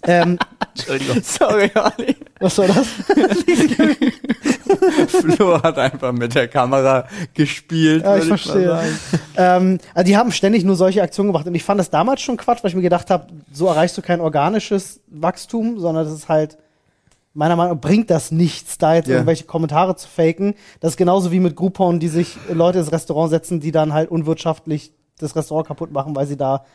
[0.04, 0.38] ähm,
[0.76, 1.22] Entschuldigung.
[1.24, 2.16] Sorry, Olli.
[2.40, 2.88] was war das?
[5.08, 8.04] Flo hat einfach mit der Kamera gespielt.
[8.04, 8.68] Ja, ich verstehe.
[8.68, 8.98] sagen.
[9.38, 12.38] ähm, also die haben ständig nur solche Aktionen gemacht und ich fand das damals schon
[12.38, 16.30] Quatsch, weil ich mir gedacht habe, so erreichst du kein organisches Wachstum, sondern das ist
[16.30, 16.58] halt
[17.34, 19.16] meiner Meinung nach bringt das nichts, da jetzt Ja.
[19.16, 20.56] irgendwelche Kommentare zu faken.
[20.80, 24.10] Das ist genauso wie mit Groupon, die sich Leute ins Restaurant setzen, die dann halt
[24.10, 26.66] unwirtschaftlich das Restaurant kaputt machen, weil sie da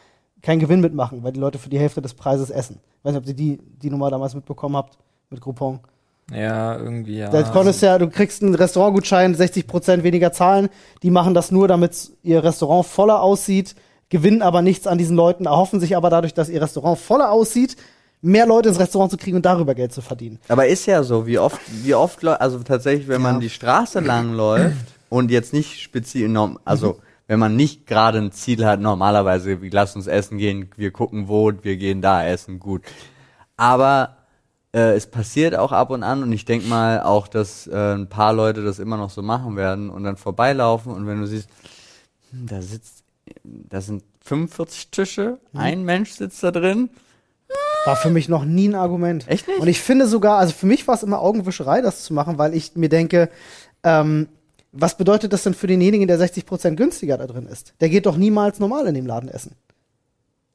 [0.43, 2.79] keinen Gewinn mitmachen, weil die Leute für die Hälfte des Preises essen.
[2.99, 4.97] Ich weiß nicht, ob ihr die, die Nummer damals mitbekommen habt
[5.31, 5.81] mit Groupon.
[6.33, 7.29] Ja, irgendwie ja.
[7.31, 10.69] Da konntest ja, du kriegst einen Restaurantgutschein, 60% weniger zahlen.
[11.03, 13.75] Die machen das nur, damit ihr Restaurant voller aussieht,
[14.09, 17.77] gewinnen aber nichts an diesen Leuten, erhoffen sich aber dadurch, dass ihr Restaurant voller aussieht,
[18.23, 20.39] mehr Leute ins Restaurant zu kriegen und darüber Geld zu verdienen.
[20.49, 23.33] Aber ist ja so, wie oft, wie oft, also tatsächlich, wenn Ja.
[23.33, 24.77] man die Straße lang läuft
[25.11, 26.35] und jetzt nicht speziell,
[26.65, 30.91] also wenn man nicht gerade ein Ziel hat, normalerweise, wie lass uns essen gehen, wir
[30.91, 32.83] gucken wo, wir gehen da essen, gut.
[33.59, 34.17] Aber
[34.75, 38.09] äh, es passiert auch ab und an und ich denke mal auch, dass äh, ein
[38.09, 41.49] paar Leute das immer noch so machen werden und dann vorbeilaufen und wenn du siehst,
[42.33, 43.05] hm, da sitzt,
[43.45, 45.61] da sind 45 Tische, Mhm.
[45.61, 46.91] ein Mensch sitzt da drin.
[47.87, 49.29] War für mich noch nie ein Argument.
[49.29, 49.61] Echt nicht?
[49.61, 52.55] Und ich finde sogar, also für mich war es immer Augenwischerei, das zu machen, weil
[52.55, 53.29] ich mir denke,
[53.83, 54.29] ähm,
[54.73, 57.75] was bedeutet das denn für denjenigen, der 60% günstiger da drin ist?
[57.81, 59.55] Der geht doch niemals normal in dem Laden essen.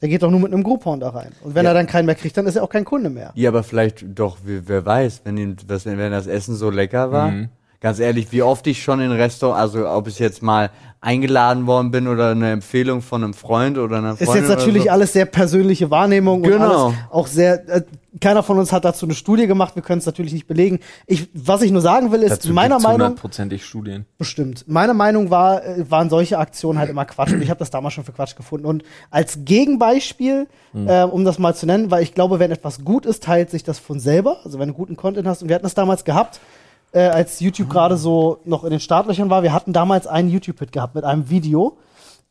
[0.02, 1.32] Der geht doch nur mit einem Groupon da rein.
[1.42, 1.72] Und wenn Ja.
[1.72, 3.32] er dann keinen mehr kriegt, dann ist er auch kein Kunde mehr.
[3.36, 7.12] Ja, aber vielleicht doch, wer, wer weiß, wenn, ihm, das, wenn das Essen so lecker
[7.12, 7.32] war.
[7.32, 7.50] Mhm.
[7.82, 10.70] Ganz ehrlich, wie oft ich schon in Restaurant, also ob ich jetzt mal
[11.02, 14.28] eingeladen worden bin oder eine Empfehlung von einem Freund oder einer Freundin.
[14.28, 14.90] Ist jetzt natürlich so.
[14.90, 16.88] alles sehr persönliche Wahrnehmung und Genau.
[16.88, 17.70] alles auch sehr.
[17.70, 17.82] Äh,
[18.20, 19.76] keiner von uns hat dazu eine Studie gemacht.
[19.76, 20.80] Wir können es natürlich nicht belegen.
[21.08, 24.06] Ich, was ich nur sagen will, ist Dazu meiner Meinung hundertprozentig Studien.
[24.18, 24.66] bestimmt.
[24.68, 27.94] Meine Meinung war, äh, waren solche Aktionen halt immer Quatsch und ich habe das damals
[27.94, 28.66] schon für Quatsch gefunden.
[28.66, 33.06] Und als Gegenbeispiel, äh, um das mal zu nennen, weil ich glaube, wenn etwas gut
[33.06, 34.40] ist, teilt sich das von selber.
[34.44, 36.42] Also wenn du guten Content hast und wir hatten das damals gehabt.
[36.92, 40.72] Äh, als YouTube gerade so noch in den Startlöchern war, wir hatten damals einen YouTube-Hit
[40.72, 41.78] gehabt mit einem Video,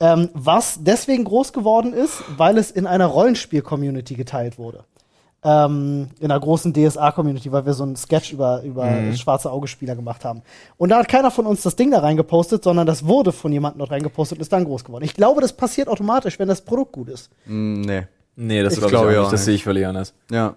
[0.00, 4.84] ähm, was deswegen groß geworden ist, weil es in einer Rollenspiel-Community geteilt wurde.
[5.44, 10.24] Ähm, in einer großen DSA-Community, weil wir so einen Sketch über, über schwarze Auge-Spieler gemacht
[10.24, 10.42] haben.
[10.76, 13.78] Und da hat keiner von uns das Ding da reingepostet, sondern das wurde von jemandem
[13.78, 15.04] dort reingepostet und ist dann groß geworden.
[15.04, 17.30] Ich glaube, das passiert automatisch, wenn das Produkt gut ist.
[17.46, 18.02] Mm, nee.
[18.34, 19.32] Nee, das Ich glaube ich, glaube auch ja nicht.
[19.32, 20.12] Das sehe ich völlig anders.
[20.30, 20.54] Ja.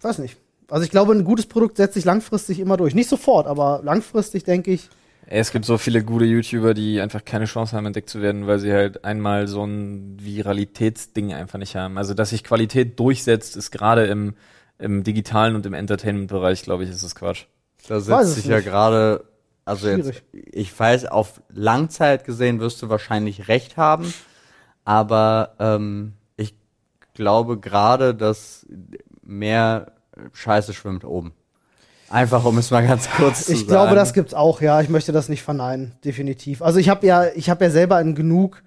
[0.00, 0.36] Weiß nicht.
[0.72, 2.94] Also ich glaube, ein gutes Produkt setzt sich langfristig immer durch.
[2.94, 4.88] Nicht sofort, aber langfristig denke ich.
[5.26, 8.58] Es gibt so viele gute YouTuber, die einfach keine Chance haben, entdeckt zu werden, weil
[8.58, 11.98] sie halt einmal so ein Viralitätsding einfach nicht haben.
[11.98, 14.34] Also, dass sich Qualität durchsetzt, ist gerade im,
[14.78, 17.44] im digitalen und im Entertainment-Bereich, glaube ich, ist das Quatsch.
[17.86, 18.64] Da setzt sich ja nicht.
[18.64, 19.24] gerade,
[19.66, 20.22] also Schwierig.
[20.32, 24.14] jetzt, ich weiß, auf Langzeit gesehen wirst du wahrscheinlich recht haben,
[24.86, 26.54] aber ähm, ich
[27.12, 28.66] glaube gerade, dass
[29.22, 29.92] mehr
[30.32, 31.32] Scheiße schwimmt oben.
[32.08, 33.68] Einfach um es mal ganz kurz zu Ich sagen.
[33.68, 34.80] glaube, das gibt's auch, ja.
[34.82, 36.60] Ich möchte das nicht verneinen, definitiv.
[36.60, 38.62] Also ich habe ja, ich habe ja selber in genug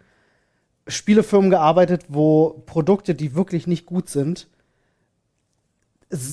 [0.88, 4.47] Spielefirmen gearbeitet, wo Produkte, die wirklich nicht gut sind,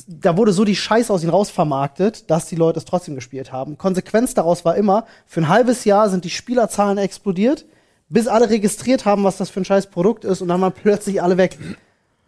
[0.06, 3.78] da wurde so die Scheiße aus ihnen rausvermarktet, dass die Leute es trotzdem gespielt haben.
[3.78, 7.64] Konsequenz daraus war immer, für ein halbes Jahr sind die Spielerzahlen explodiert,
[8.08, 11.22] bis alle registriert haben, was das für ein scheiß Produkt ist und dann waren plötzlich
[11.22, 11.58] alle weg.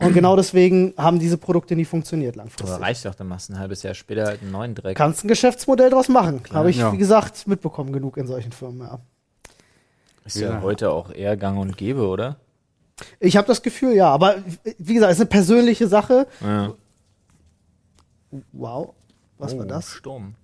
[0.04, 2.80] Und genau deswegen haben diese Produkte nie funktioniert langfristig.
[2.80, 4.96] reicht doch, dann machst du ein halbes Jahr später halt einen neuen Dreck.
[4.96, 6.42] Kannst ein Geschäftsmodell draus machen.
[6.52, 6.92] Habe ich, Ja.
[6.92, 8.98] wie gesagt, mitbekommen genug in solchen Firmen, ja.
[10.24, 10.60] Ist ja Ja.
[10.62, 12.36] heute auch eher gang und gäbe, oder?
[13.20, 14.08] Ich habe das Gefühl, ja.
[14.08, 14.36] Aber
[14.78, 16.26] wie gesagt, es ist eine persönliche Sache.
[16.40, 16.72] Ja.
[18.52, 18.94] Wow.
[19.38, 19.88] Was war Oh, das?
[19.90, 20.34] Sturm.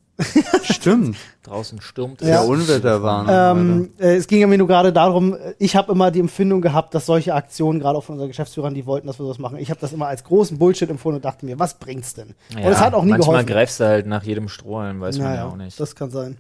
[0.62, 1.16] Stimmt.
[1.42, 2.28] Draußen stürmt es.
[2.28, 2.42] Ja.
[2.42, 3.58] Unwetterwarnung.
[3.58, 6.60] Ähm, äh, es ging ja mir nur gerade darum, äh, ich habe immer die Empfindung
[6.60, 9.58] gehabt, dass solche Aktionen, gerade auch von unseren Geschäftsführern, die wollten, dass wir sowas machen,
[9.58, 12.34] ich habe das immer als großen Bullshit empfunden und dachte mir, was bringt's denn?
[12.54, 13.46] und es hat auch nie manchmal geholfen.
[13.52, 15.78] greifst du halt nach jedem Strohhalm, weiß man ja auch nicht.
[15.80, 16.38] das kann sein.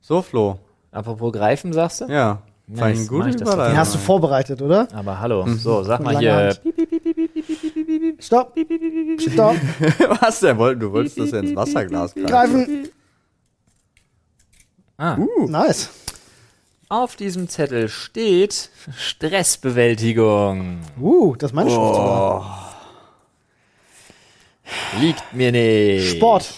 [0.00, 0.58] So, Flo.
[0.90, 2.06] Apropos greifen, sagst du?
[2.06, 2.42] Ja.
[2.66, 3.72] Nice, Fand ich eine mach gute ich das Überleitung.
[3.74, 4.88] Den hast du vorbereitet, oder?
[4.94, 6.34] Aber hallo, so, sag Von mal hier.
[6.34, 6.60] Hand.
[8.18, 8.56] Stopp.
[9.18, 9.56] Stopp.
[10.20, 10.56] Was denn?
[10.78, 12.26] Du wolltest das ja ins Wasserglas greifen.
[12.64, 12.88] Greifen.
[14.98, 15.90] Ah, Nice.
[16.88, 20.80] auf diesem Zettel steht Stressbewältigung.
[21.00, 22.74] Uh, das ist meine Schrift sogar.
[25.00, 26.16] Liegt mir nicht.
[26.16, 26.52] Sport.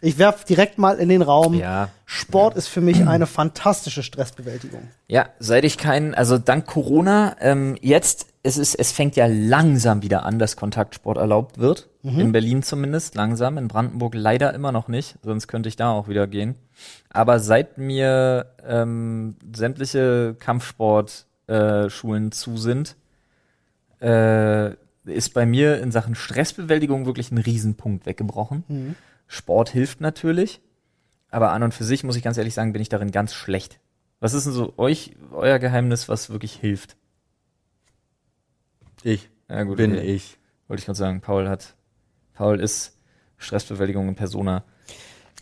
[0.00, 1.54] Ich werf direkt mal in den Raum.
[1.54, 1.88] Ja.
[2.04, 4.82] Sport ist für mich eine fantastische Stressbewältigung.
[5.08, 10.02] Ja, seit ich keinen, also dank Corona, ähm, jetzt, es ist, es fängt ja langsam
[10.02, 11.88] wieder an, dass Kontaktsport erlaubt wird.
[12.20, 13.58] In Berlin zumindest, langsam.
[13.58, 16.54] In Brandenburg leider immer noch nicht, sonst könnte ich da auch wieder gehen.
[17.10, 22.94] Aber seit mir ähm, sämtliche Kampfsportschulen äh, zu sind,
[24.00, 24.70] äh,
[25.06, 28.94] ist bei mir in Sachen Stressbewältigung wirklich ein Riesenpunkt weggebrochen.
[29.26, 30.60] Sport hilft natürlich,
[31.30, 33.80] aber an und für sich muss ich ganz ehrlich sagen, bin ich darin ganz schlecht.
[34.20, 36.96] Was ist denn so euch, euer Geheimnis, was wirklich hilft?
[39.02, 40.14] Ich Ja, gut, bin okay.
[40.14, 40.38] ich.
[40.68, 41.76] Wollte ich gerade sagen, Paul hat,
[42.34, 42.96] Paul ist
[43.36, 44.64] Stressbewältigung in Persona.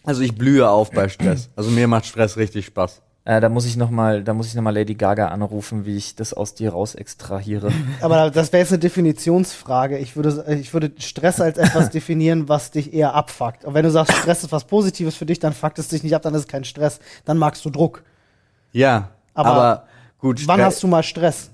[0.03, 1.51] Also ich blühe auf bei Stress.
[1.57, 3.01] Also mir macht Stress richtig Spaß.
[3.27, 5.97] Äh, da muss ich noch mal, da muss ich noch mal Lady Gaga anrufen, wie
[5.97, 7.73] ich das aus dir raus extrahiere.
[8.03, 9.97] Aber das wäre jetzt eine Definitionsfrage.
[9.99, 13.65] Ich würde, ich würde Stress als etwas definieren, was dich eher abfuckt.
[13.65, 16.15] Und wenn du sagst, Stress ist was Positives für dich, dann fuckt es dich nicht
[16.15, 17.01] ab, dann ist es kein Stress.
[17.25, 18.03] Dann magst du Druck.
[18.73, 19.85] Ja, Aber aber,
[20.19, 20.47] gut.
[20.47, 21.51] Wann hast du mal Stress?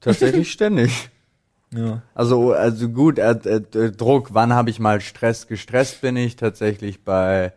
[0.00, 1.10] tatsächlich ständig?
[1.74, 2.02] ja.
[2.14, 5.48] Also, also gut, äh, äh, Druck, wann habe ich mal Stress?
[5.48, 7.52] Gestresst bin ich tatsächlich bei, äh, bei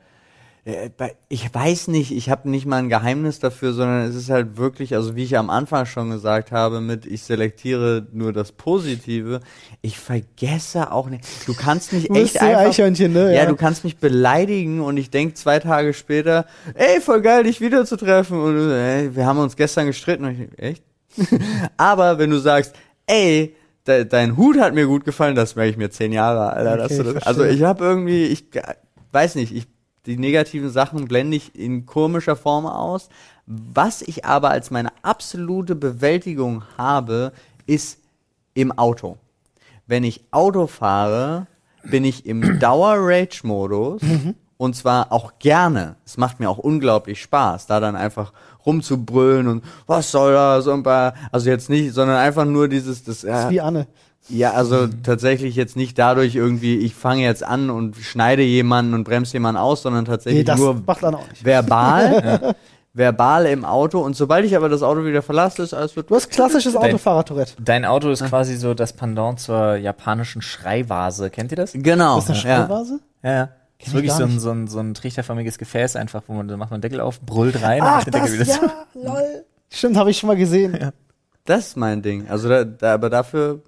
[1.28, 4.96] ich weiß nicht, ich habe nicht mal ein Geheimnis dafür, sondern es ist halt wirklich,
[4.96, 9.42] also wie ich am Anfang schon gesagt habe, mit ich selektiere nur das Positive,
[9.82, 13.36] ich vergesse auch nicht, du kannst mich echt einfach, ne?
[13.36, 16.46] ja, du kannst mich beleidigen und ich denk zwei Tage später,
[16.76, 20.84] ey, voll geil, dich wiederzutreffen und ey, wir haben uns gestern gestritten und ich, echt?
[21.78, 22.74] Aber wenn du sagst,
[23.06, 23.54] ey,
[23.86, 26.78] de, dein Hut hat mir gut gefallen, das merke ich mir zehn Jahre, Alter.
[26.78, 28.46] dass Okay, das, also ich habe irgendwie, ich
[29.12, 29.73] weiß nicht, ich
[30.06, 33.10] die negativen Sachen blende ich in komischer Form aus.
[33.46, 37.32] Was ich aber als meine absolute Bewältigung habe,
[37.66, 38.00] ist
[38.54, 39.18] im Auto.
[39.88, 41.48] Wenn ich Auto fahre,
[41.84, 44.02] bin ich im Dauer-Rage-Modus
[44.58, 45.96] und zwar auch gerne.
[46.06, 48.34] Es macht mir auch unglaublich Spaß, da dann einfach
[48.66, 53.22] rumzubrüllen und was soll das und bei, also jetzt nicht, sondern einfach nur dieses, das,
[53.22, 53.88] Das ist ja, wie Anne.
[54.30, 59.04] Ja, also tatsächlich jetzt nicht dadurch irgendwie, ich fange jetzt an und schneide jemanden und
[59.04, 61.44] bremse jemanden aus, sondern tatsächlich Nee, das nur auch nicht.
[61.44, 62.56] verbal,
[62.94, 66.16] verbal im Auto und sobald ich aber das Auto wieder verlasse, ist alles wird Du
[66.16, 67.56] hast klassisches Autofahrer-Tourette.
[67.60, 71.30] Dein Auto ist quasi so das Pendant zur japanischen Schreivase.
[71.30, 71.74] Kennt ihr das?
[71.74, 72.20] Genau.
[72.20, 72.58] Ist das eine ja.
[72.60, 73.00] Schreibvase?
[73.24, 73.50] Ja, ja.
[73.80, 76.56] Das ist wirklich so ein, so, ein, so ein trichterförmiges Gefäß einfach, wo man, da
[76.56, 78.66] macht man den Deckel auf, brüllt rein und Ach, macht den Deckel das, wieder zu.
[79.02, 79.44] ja, lol.
[79.70, 80.92] Stimmt, habe ich schon mal gesehen.
[81.46, 82.30] Das ist mein Ding.
[82.30, 83.62] Also da, da aber dafür,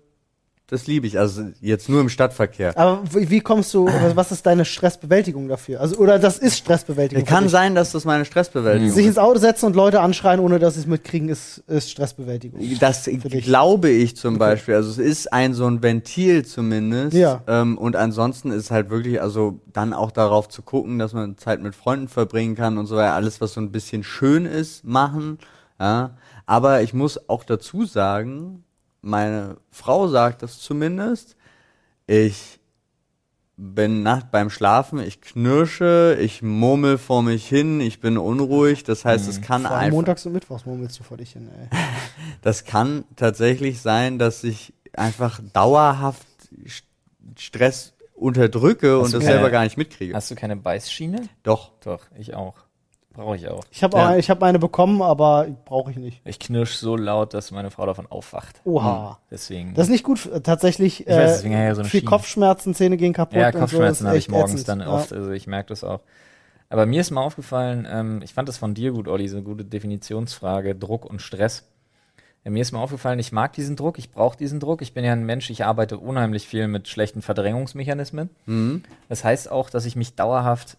[0.67, 1.19] das liebe ich.
[1.19, 2.75] Also jetzt nur im Stadtverkehr.
[2.75, 5.80] Aber wie, wie kommst du, also was ist deine Stressbewältigung dafür?
[5.80, 7.23] Also, oder das ist Stressbewältigung.
[7.23, 9.10] für Kann sein, dass das meine Stressbewältigung Sich ist.
[9.10, 12.60] ins Auto setzen und Leute anschreien, ohne dass sie es mitkriegen, ist, ist Stressbewältigung.
[12.80, 13.08] Das
[13.43, 14.73] glaube ich zum Beispiel.
[14.73, 17.15] Also es ist ein so ein Ventil zumindest.
[17.15, 17.43] Ja.
[17.45, 21.62] Ähm, und ansonsten ist halt wirklich, also dann auch darauf zu gucken, dass man Zeit
[21.62, 23.13] mit Freunden verbringen kann und so weiter.
[23.13, 25.38] Alles, was so ein bisschen schön ist, machen.
[25.80, 26.17] Ja.
[26.47, 28.63] Aber ich muss auch dazu sagen,
[29.06, 31.36] meine Frau sagt das zumindest.
[32.08, 32.60] Ich
[33.58, 38.84] bin nacht beim Schlafen, ich knirsche, ich murmel vor mich hin, ich bin unruhig.
[38.84, 39.96] Das heißt, es kann Vor allem einfach.
[39.96, 41.70] montags und mittwochs murmelst du vor dich hin, ey.
[42.41, 46.28] Das kann tatsächlich sein, dass ich einfach dauerhaft
[46.65, 46.84] St-
[47.39, 50.13] Stress unterdrücke und du das keine- selber gar nicht mitkriege.
[50.13, 51.22] Hast du keine Beißschiene?
[51.44, 51.72] Doch.
[51.82, 52.56] Doch, ich auch.
[53.15, 53.63] Brauche ich auch.
[53.71, 54.10] Ich habe Ja.
[54.12, 56.21] auch, ich hab eine bekommen, aber brauche ich nicht.
[56.25, 58.62] Ich knirsch so laut, dass meine Frau davon aufwacht.
[58.65, 59.19] Oha.
[59.32, 59.73] Deswegen.
[59.73, 60.25] Das ist nicht gut.
[60.25, 62.10] f- Tatsächlich, Ich weiß, äh, deswegen ja so eine viel Schiene.
[62.10, 63.38] Kopfschmerzen, Zähne gehen kaputt.
[63.39, 64.67] ja, so, Kopfschmerzen ist habe ich morgens ätzend.
[64.67, 64.88] dann Ja.
[64.93, 66.01] oft, also ich merke das auch.
[66.69, 69.45] Aber mir ist mal aufgefallen, ähm, ich fand das von dir gut, Olli, so eine
[69.45, 71.63] gute Definitionsfrage, Druck und Stress.
[72.43, 74.82] Ja, mir ist mal aufgefallen, ich mag diesen Druck, ich brauche diesen Druck.
[74.82, 78.30] Ich bin ja ein Mensch, ich arbeite unheimlich viel mit schlechten Verdrängungsmechanismen.
[78.45, 78.84] Mhm.
[79.10, 80.78] Das heißt auch, dass ich mich dauerhaft,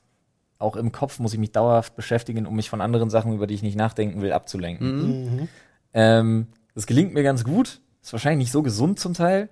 [0.58, 3.54] auch im Kopf muss ich mich dauerhaft beschäftigen, um mich von anderen Sachen, über die
[3.54, 5.40] ich nicht nachdenken will, abzulenken.
[5.40, 5.48] Mhm.
[5.92, 7.80] Ähm, das gelingt mir ganz gut.
[8.02, 9.48] Ist wahrscheinlich nicht so gesund zum Teil,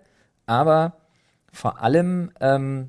[0.47, 0.99] aber
[1.53, 2.89] vor allem ähm,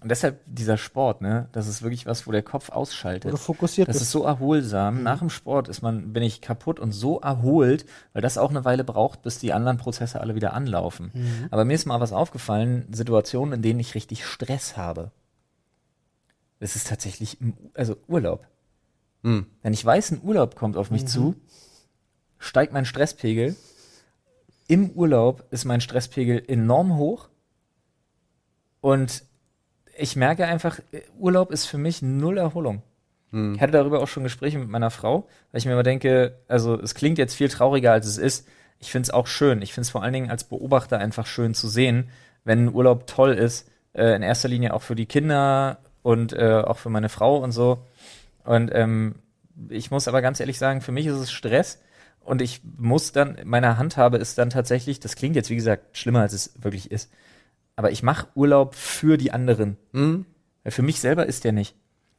[0.00, 3.32] und deshalb dieser Sport, ne, das ist wirklich was, wo der Kopf ausschaltet.
[3.32, 5.02] du fokussiert Das ist so erholsam.
[5.02, 8.64] Nach dem Sport ist man, bin ich kaputt und so erholt, weil das auch eine
[8.64, 11.12] Weile braucht, bis die anderen Prozesse alle wieder anlaufen.
[11.50, 15.10] Aber mir ist mal was aufgefallen, Situationen, in denen ich richtig Stress habe.
[16.62, 18.46] Das ist tatsächlich, im, also Urlaub.
[19.22, 19.46] Mhm.
[19.62, 21.34] Wenn ich weiß, ein Urlaub kommt auf mich zu,
[22.38, 23.56] steigt mein Stresspegel.
[24.68, 27.30] Im Urlaub ist mein Stresspegel enorm hoch.
[28.80, 29.24] Und
[29.98, 30.78] ich merke einfach,
[31.18, 32.82] Urlaub ist für mich null Erholung.
[33.54, 36.80] Ich hatte darüber auch schon Gespräche mit meiner Frau, weil ich mir immer denke, also
[36.80, 38.46] es klingt jetzt viel trauriger, als es ist.
[38.78, 39.62] Ich finde es auch schön.
[39.62, 42.08] Ich finde es vor allen Dingen als Beobachter einfach schön zu sehen,
[42.44, 46.62] wenn ein Urlaub toll ist, Äh, in erster Linie auch für die Kinder und äh,
[46.64, 47.84] auch für meine Frau und so.
[48.44, 49.16] Und ähm,
[49.68, 51.80] ich muss aber ganz ehrlich sagen, für mich ist es Stress.
[52.20, 56.20] Und ich muss dann, meine Handhabe ist dann tatsächlich, das klingt jetzt wie gesagt schlimmer,
[56.20, 57.10] als es wirklich ist.
[57.74, 59.76] Aber ich mache Urlaub für die anderen.
[59.92, 60.26] Hm?
[60.62, 61.74] Weil Für mich selber ist der nicht.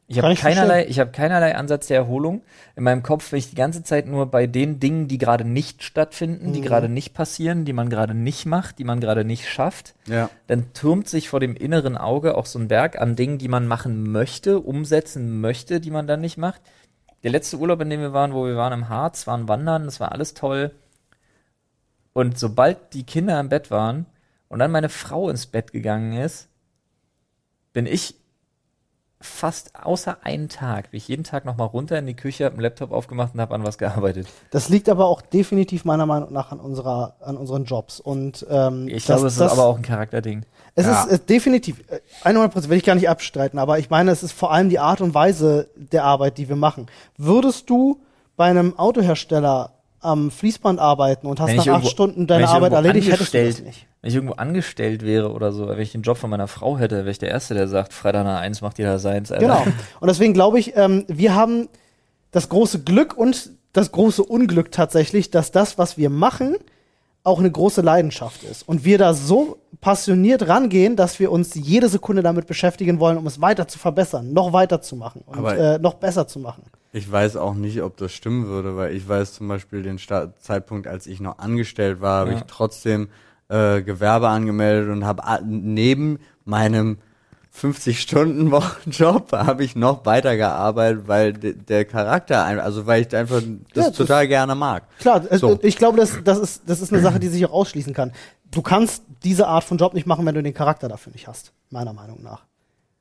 [0.08, 2.44] Ich habe keinerlei, ich habe keinerlei Ansatz der Erholung.
[2.76, 5.82] In meinem Kopf bin ich die ganze Zeit nur bei den Dingen, die gerade nicht
[5.82, 9.96] stattfinden, die gerade nicht passieren, die man gerade nicht macht, die man gerade nicht schafft.
[10.08, 10.30] Ja.
[10.48, 13.66] Dann türmt sich vor dem inneren Auge auch so ein Berg an Dingen, die man
[13.66, 16.62] machen möchte, umsetzen möchte, die man dann nicht macht.
[17.24, 20.02] Der letzte Urlaub, in dem wir waren, wo wir waren im Harz, waren wandern, das
[20.02, 20.72] war alles toll.
[22.12, 24.06] Und sobald die Kinder im Bett waren
[24.50, 26.50] und dann meine Frau ins Bett gegangen ist,
[27.72, 28.16] bin ich
[29.24, 32.62] fast außer einen Tag, bin ich jeden Tag nochmal runter in die Küche, hab einen
[32.62, 34.28] Laptop aufgemacht und habe an was gearbeitet.
[34.52, 38.00] Das liegt aber auch definitiv meiner Meinung nach an unserer, an unseren Jobs.
[38.00, 40.44] Und ähm, Ich das- glaube, es ist aber auch ein Charakterding.
[40.76, 41.04] Es Ja.
[41.04, 44.24] ist äh, definitiv, äh, 100 Prozent will ich gar nicht abstreiten, aber ich meine, es
[44.24, 46.88] ist vor allem die Art und Weise der Arbeit, die wir machen.
[47.18, 48.02] Würdest du
[48.36, 49.72] bei einem Autohersteller
[50.04, 53.46] am Fließband arbeiten und hast Wenn nach acht irgendwo- Stunden deine Arbeit erledigt, hättest du
[53.46, 53.88] das nicht.
[54.02, 56.98] Wenn ich irgendwo angestellt wäre oder so, wenn ich den Job von meiner Frau hätte,
[56.98, 59.32] wäre ich der Erste, der sagt, Freitag nach eins macht jeder seins.
[59.32, 59.46] Alter.
[59.46, 59.64] Genau.
[60.00, 61.70] Und deswegen glaube ich, ähm, wir haben
[62.32, 66.56] das große Glück und das große Unglück tatsächlich, dass das, was wir machen,
[67.24, 68.68] auch eine große Leidenschaft ist.
[68.68, 73.28] Und wir da so passioniert rangehen, dass wir uns jede Sekunde damit beschäftigen wollen, um
[73.28, 76.64] es weiter zu verbessern, noch weiter zu machen und äh, noch besser zu machen.
[76.92, 80.42] Ich weiß auch nicht, ob das stimmen würde, weil ich weiß zum Beispiel den Start
[80.42, 82.38] Zeitpunkt, als ich noch angestellt war, habe Ja.
[82.38, 83.08] ich trotzdem
[83.50, 86.98] äh, Gewerbe angemeldet und habe neben meinem
[87.56, 93.42] 50-Stunden-Wochenjob habe ich noch weitergearbeitet, weil de der Charakter, ein- also weil ich einfach
[93.74, 94.84] das Ja, das- total gerne mag.
[95.00, 95.60] Klar, es- So.
[95.62, 98.12] ich glaube, das, das, ist, das ist eine Sache, die sich auch ausschließen kann.
[98.52, 101.54] Du kannst diese Art von Job nicht machen, wenn du den Charakter dafür nicht hast,
[101.70, 102.44] meiner Meinung nach.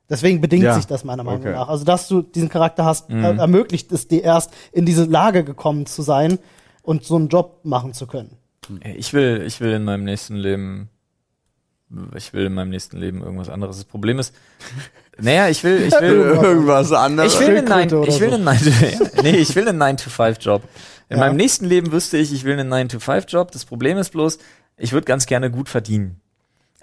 [0.09, 1.53] Deswegen bedingt Ja, sich das meiner Meinung okay.
[1.53, 1.69] nach.
[1.69, 3.23] Also, dass du diesen Charakter hast, Mhm.
[3.23, 6.39] äh, ermöglicht es dir erst, in diese Lage gekommen zu sein
[6.81, 8.37] und so einen Job machen zu können.
[8.95, 10.89] Ich will, ich will in meinem nächsten Leben,
[12.15, 13.77] ich will in meinem nächsten Leben irgendwas anderes.
[13.77, 14.33] Das Problem ist,
[15.19, 17.33] naja, ich will, ich will, Irgendwas anderes.
[17.33, 18.57] ich will einen Schildkröte 9, oder ich will einen 9
[19.15, 20.63] ja, nee, ich will einen 9 to 5 Job.
[21.09, 21.25] In Ja.
[21.25, 23.51] meinem nächsten Leben wüsste ich, ich will einen 9 to 5 Job.
[23.51, 24.39] Das Problem ist bloß,
[24.77, 26.19] ich würde ganz gerne gut verdienen.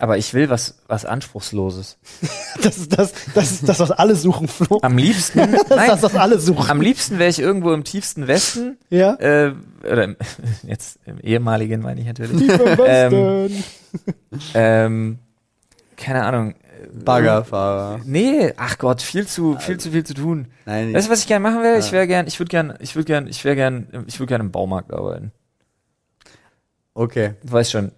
[0.00, 1.98] Aber ich will was, was Anspruchsloses.
[2.62, 4.80] Das ist das, das, ist das was alle suchen, Flo.
[4.82, 6.68] Am liebsten, Das ist nein, das, was alle suchen.
[6.70, 9.14] am liebsten wäre ich irgendwo im tiefsten Westen, Ja?
[9.14, 10.16] äh, oder im,
[10.64, 12.36] jetzt im ehemaligen meine ich natürlich.
[12.36, 13.64] Tief im Westen.
[14.54, 15.18] ähm,
[15.96, 16.54] keine Ahnung.
[16.92, 18.00] Baggerfahrer.
[18.04, 20.48] Nee, ach Gott, viel zu, viel zu viel zu tun.
[20.66, 21.78] Nein, Weißt du, was ich gerne machen will?
[21.78, 24.40] Ich wäre gern, ich würde gern, ich würde gern, ich wäre gern, ich würde gern
[24.40, 25.32] im Baumarkt arbeiten.
[26.94, 27.34] Okay.
[27.42, 27.92] Du weißt schon,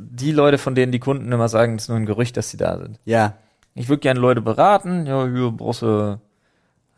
[0.00, 2.56] die Leute, von denen die Kunden immer sagen, es ist nur ein Gerücht, dass sie
[2.56, 3.00] da sind.
[3.04, 3.38] Ja.
[3.74, 5.06] Ich würde gerne Leute beraten.
[5.06, 6.18] Ja, hier brauchst du,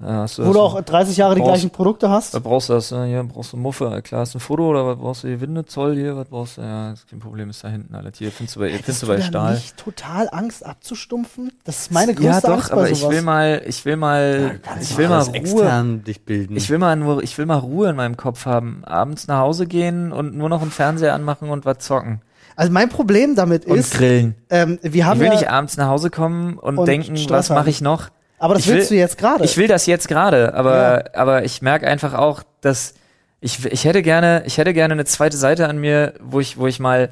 [0.00, 2.32] ja, hast du Wo du auch 30 Jahre die brauchst- gleichen Produkte hast.
[2.34, 2.92] Was brauchst du das?
[2.92, 5.40] äh, Hier brauchst du Muffe, klar, hast du ein Foto oder was brauchst du hier?
[5.40, 6.60] Windezoll hier, was brauchst du?
[6.62, 8.16] Ja, das kein Problem ist da hinten alles.
[8.18, 9.54] Hier findest du bei, findest Hast du bei da Stahl.
[9.54, 11.50] nicht total Angst abzustumpfen?
[11.64, 13.12] Das ist meine größte ja, doch, Angst bei aber ich sowas.
[13.14, 15.34] will mal, ich will mal, Kannst ich will mal Ruhe.
[15.34, 16.56] extern dich bilden.
[16.56, 18.82] Ich will mal nur, ich will mal Ruhe in meinem Kopf haben.
[18.84, 22.20] Abends nach Hause gehen und nur noch einen Fernseher anmachen und was zocken.
[22.54, 24.36] also mein Problem damit Und ist, grillen.
[24.50, 27.50] ähm, wir haben Ich will ja, nicht abends nach Hause kommen und, Und denken, Stress
[27.50, 28.08] was mache ich noch?
[28.38, 29.44] Aber das ich will- willst du jetzt gerade.
[29.44, 32.94] Ich will das jetzt gerade, aber, aber ich merke einfach auch, dass
[33.40, 36.66] ich, ich hätte gerne, ich hätte gerne eine zweite Seite an mir, wo ich, wo
[36.66, 37.10] ich mal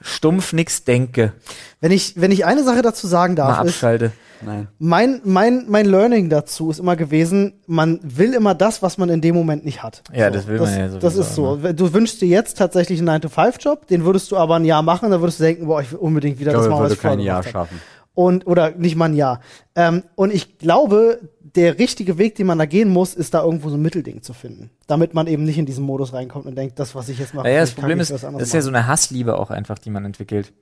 [0.00, 1.32] stumpf nix denke,
[1.80, 4.12] Wenn ich, wenn ich eine Sache dazu sagen mal darf, ist, abschalte.
[4.42, 4.68] Nein.
[4.78, 9.22] mein, mein, mein Learning dazu ist immer gewesen, man will immer das, was man in
[9.22, 10.02] dem Moment nicht hat.
[10.12, 11.72] Ja, das will man ja Das sowieso ist so.
[11.72, 15.20] Du wünschst dir jetzt tatsächlich einen 9-to-5-Job, den würdest du aber ein Jahr machen, dann
[15.22, 16.94] würdest du denken, boah, ich will unbedingt wieder Ich das glaube, machen, er was würde
[16.94, 17.68] ich vorher kein Jahr gemacht habe.
[18.16, 19.40] Und, oder nicht mal ein Jahr.
[19.76, 21.20] Ähm, und ich glaube,
[21.54, 24.32] der richtige Weg, den man da gehen muss, ist da irgendwo so ein Mittelding zu
[24.32, 24.70] finden.
[24.86, 27.46] Damit man eben nicht in diesen Modus reinkommt und denkt, das, was ich jetzt mache,
[27.46, 30.52] Naja, das Problem ist, das ist ja so eine Hassliebe auch einfach, die man entwickelt.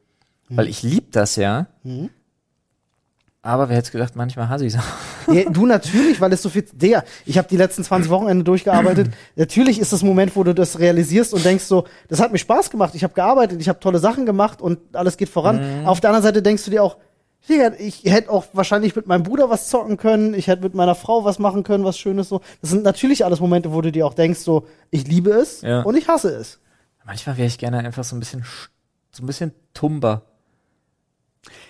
[0.49, 2.11] Weil ich lieb das ja, Mhm.
[3.41, 4.81] aber wer hätte gedacht, manchmal hasse ich es
[5.33, 6.65] Ja, du natürlich, weil es so viel.
[6.73, 9.11] Der, ich habe die letzten 20 Wochenende durchgearbeitet.
[9.37, 12.71] natürlich ist das Moment, wo du das realisierst und denkst so, das hat mir Spaß
[12.71, 12.95] gemacht.
[12.95, 15.81] Ich habe gearbeitet, ich habe tolle Sachen gemacht und alles geht voran.
[15.83, 15.87] Mhm.
[15.87, 16.97] Auf der anderen Seite denkst du dir auch,
[17.49, 20.35] ich hätte auch wahrscheinlich mit meinem Bruder was zocken können.
[20.35, 22.41] Ich hätte mit meiner Frau was machen können, was Schönes so.
[22.61, 25.83] Das sind natürlich alles Momente, wo du dir auch denkst so, ich liebe es Ja.
[25.83, 26.59] und ich hasse es.
[27.05, 28.69] Manchmal wäre ich gerne einfach so ein bisschen, sch-
[29.13, 30.23] so ein bisschen tumber.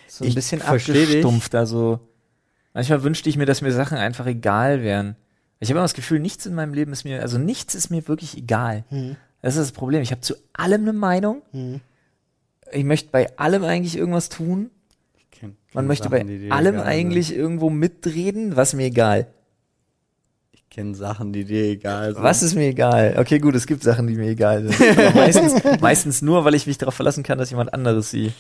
[0.07, 1.99] So ein Ich bisschen abgestumpft, also.
[2.72, 5.16] Manchmal wünschte ich mir, dass mir Sachen einfach egal wären.
[5.61, 8.07] Ich habe immer das Gefühl, nichts in meinem Leben ist mir, also nichts ist mir
[8.07, 8.85] wirklich egal.
[8.91, 9.16] Mhm.
[9.43, 10.03] Das ist das Problem.
[10.03, 11.43] Ich habe zu allem eine Meinung.
[11.53, 11.81] Mhm.
[12.72, 14.70] Ich möchte bei allem eigentlich irgendwas tun.
[15.39, 19.18] Kenn, Man möchte Sachen, bei allem eigentlich irgendwo mitreden, was mir egal.
[19.20, 19.28] Sind.
[20.53, 22.22] Ich kenne Sachen, die dir egal sind.
[22.22, 23.16] Was ist mir egal?
[23.18, 24.97] Okay, gut, es gibt Sachen, die mir egal sind.
[25.14, 28.32] Meistens, meistens nur, weil ich mich darauf verlassen kann, dass jemand anderes sie,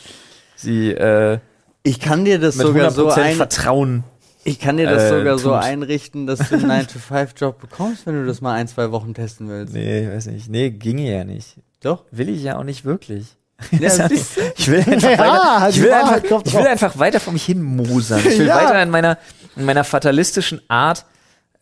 [0.56, 1.38] sie äh,
[1.84, 4.04] Ich kann dir das sogar 100% so ein, Vertrauen.
[4.42, 5.62] ich kann dir das äh, sogar so tut.
[5.62, 9.72] einrichten, dass du einen 9-to-5-Job bekommst, wenn du das mal ein, zwei Wochen testen willst.
[9.74, 10.48] Nee, weiß nicht.
[10.48, 11.56] Nee, ginge ja nicht.
[11.80, 12.04] Doch?
[12.10, 13.36] Will ich ja auch nicht wirklich.
[13.70, 14.08] Ja?
[14.56, 17.44] Ich will einfach, Ja, weiter, ich die will einfach, ich will einfach weiter vor mich
[17.44, 18.18] hin mosern.
[18.20, 18.56] Ich will Ja.
[18.56, 19.18] weiter in meiner,
[19.56, 21.04] in meiner fatalistischen Art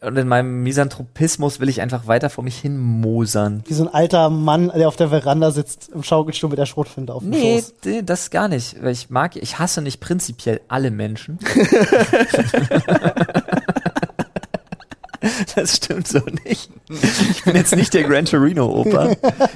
[0.00, 3.62] und in meinem Misanthropismus will ich einfach weiter vor mich hin mosern.
[3.68, 7.14] Wie so ein alter Mann, der auf der Veranda sitzt im Schaukelstuhl mit der Schrotflinte
[7.14, 7.74] auf dem Nee, Schoß.
[7.84, 8.82] nee, das gar nicht.
[8.82, 11.38] Weil ich mag, ich hasse nicht prinzipiell alle Menschen.
[15.54, 16.68] das stimmt so nicht.
[17.30, 19.10] Ich bin jetzt nicht der Gran Torino Opa.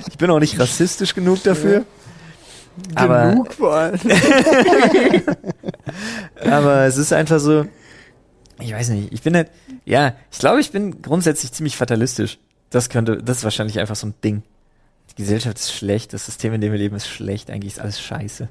[0.08, 1.84] Ich bin auch nicht rassistisch genug dafür.
[2.94, 4.00] Aber, Genug allem.
[6.50, 7.66] aber es ist einfach so,
[8.60, 9.50] ich weiß nicht, ich bin halt,
[9.84, 12.38] ja, ich glaube, ich bin grundsätzlich ziemlich fatalistisch.
[12.70, 14.42] Das könnte, das ist wahrscheinlich einfach so ein Ding.
[15.10, 18.00] Die Gesellschaft ist schlecht, das System, in dem wir leben, ist schlecht, eigentlich ist alles
[18.00, 18.48] scheiße.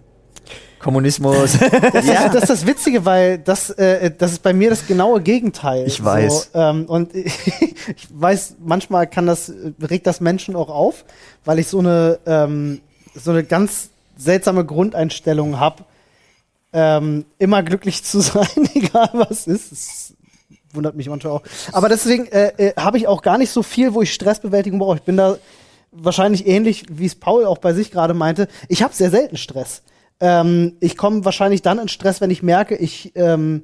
[0.79, 1.53] Kommunismus.
[1.53, 1.63] Das, ist,
[2.33, 5.87] das ist das Witzige, weil das, äh, das ist bei mir das genaue Gegenteil.
[5.87, 6.51] Ich weiß.
[6.53, 9.51] So, ähm, und ich weiß, manchmal kann das,
[9.81, 11.05] regt das Menschen auch auf,
[11.43, 12.81] weil ich so eine, ähm,
[13.15, 15.83] so eine ganz seltsame Grundeinstellung habe,
[16.73, 19.71] ähm, immer glücklich zu sein, egal was ist.
[19.71, 20.13] Das
[20.73, 21.43] wundert mich manchmal auch.
[21.71, 24.97] Aber deswegen äh, äh, habe ich auch gar nicht so viel, wo ich Stressbewältigung brauche.
[24.97, 25.37] Ich bin da
[25.91, 28.47] wahrscheinlich ähnlich, wie es Paul auch bei sich gerade meinte.
[28.67, 29.83] Ich habe sehr selten Stress.
[30.19, 33.63] Ähm, ich komme wahrscheinlich dann in Stress, wenn ich merke, ich, ähm,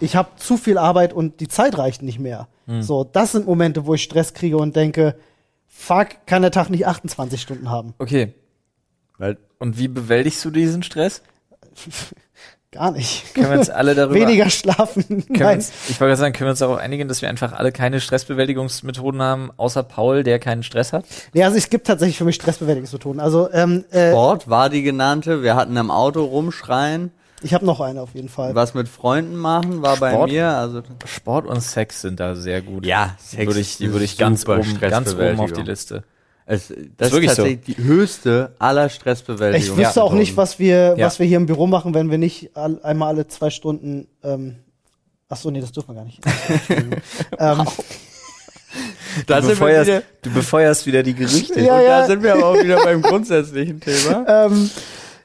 [0.00, 2.48] ich habe zu viel Arbeit und die Zeit reicht nicht mehr.
[2.80, 5.16] So, das sind Momente, wo ich Stress kriege und denke,
[5.66, 7.92] fuck, kann der Tag nicht 28 Stunden haben.
[7.98, 8.32] Okay.
[9.18, 11.22] Weil Und wie bewältigst du diesen Stress?
[12.70, 13.34] Gar nicht.
[13.34, 15.04] Können wir uns alle darüber Weniger schlafen.
[15.08, 15.56] Können wir Nein.
[15.56, 18.02] uns, ich wollte gerade sagen, können wir uns darauf einigen, dass wir einfach alle keine
[18.02, 21.06] Stressbewältigungsmethoden haben, außer Paul, der keinen Stress hat?
[21.32, 23.22] Nee, also es gibt tatsächlich für mich Stressbewältigungsmethoden.
[23.22, 25.42] Also ähm, äh, Sport war die genannte.
[25.42, 27.10] Wir hatten im Auto rumschreien.
[27.40, 28.54] ich habe noch eine auf jeden Fall.
[28.54, 30.30] Was mit Freunden machen war bei Sport?
[30.30, 30.48] mir.
[30.48, 32.84] Also Sport und Sex sind da sehr gut.
[32.84, 35.52] Ja, die Sex würde ich, die ist würde ich ganz super oben, ganz oben auf
[35.52, 35.62] die.
[35.62, 36.04] Liste.
[36.46, 37.36] Es, das ist, wirklich so.
[37.42, 39.84] tatsächlich die höchste aller Ich Stressbewältigungen.
[39.84, 41.06] wüsste auch nicht, was wir, Ja.
[41.06, 44.06] was wir hier im Büro machen, wenn wir nicht all, einmal alle zwei Stunden.
[44.22, 44.56] Ähm,
[45.28, 46.20] ach so, nee, das dürfen wir gar nicht.
[47.38, 47.64] ähm,
[49.26, 51.60] Da Du befeuerst, wieder, du befeuerst wieder die Gerüchte.
[51.60, 52.00] Ja, und ja.
[52.00, 54.46] da sind wir aber auch wieder beim grundsätzlichen Thema.
[54.46, 54.70] ähm,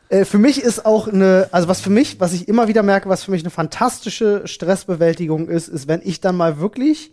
[0.09, 3.09] äh, für mich ist auch eine, also was für mich, was ich immer wieder merke,
[3.09, 7.11] was für mich eine fantastische Stressbewältigung ist, ist, wenn ich dann mal wirklich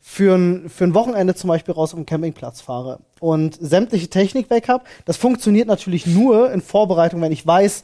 [0.00, 4.48] für ein, für ein Wochenende zum Beispiel raus auf den Campingplatz fahre und sämtliche Technik
[4.50, 4.84] weg habe.
[5.04, 7.82] Das funktioniert natürlich nur in Vorbereitung, wenn ich weiß,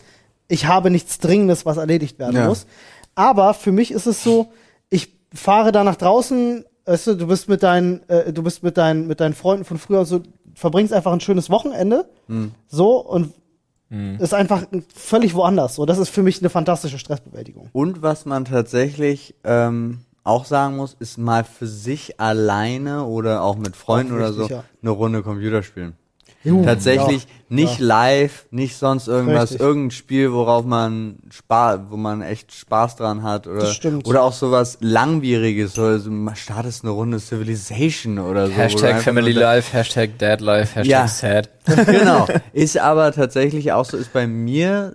[0.48, 2.46] ich habe nichts Dringendes, was erledigt werden Ja.
[2.48, 2.66] muss.
[3.14, 4.48] Aber für mich ist es so,
[4.90, 8.76] ich fahre da nach draußen, weißt du, du bist mit deinen, äh, du bist mit
[8.76, 10.22] deinen, mit deinen Freunden von früher und so,
[10.54, 12.08] verbringst einfach ein schönes Wochenende,
[12.68, 13.32] so und
[14.18, 14.64] ist einfach
[14.94, 15.76] völlig woanders.
[15.76, 17.68] So, das ist für mich eine fantastische Stressbewältigung.
[17.72, 23.56] Und was man tatsächlich ähm, auch sagen muss, ist mal für sich alleine oder auch
[23.56, 24.64] mit Freunden Auch oder so richtig, ja.
[24.82, 25.94] eine Runde Computer spielen.
[26.46, 27.86] Juh, Tatsächlich ja, nicht ja.
[27.86, 29.60] live, nicht sonst irgendwas, Richtig.
[29.60, 34.06] irgendein Spiel, worauf man Spaß, wo man echt Spaß dran hat oder Das stimmt.
[34.06, 38.52] oder auch sowas langwieriges, so also man startest eine Runde Civilization oder so.
[38.52, 41.08] Hashtag Family Life, Hashtag Dad Life, Hashtag Ja.
[41.08, 41.50] Sad.
[41.86, 42.28] genau.
[42.52, 44.92] Ist aber tatsächlich auch so, ist bei mir,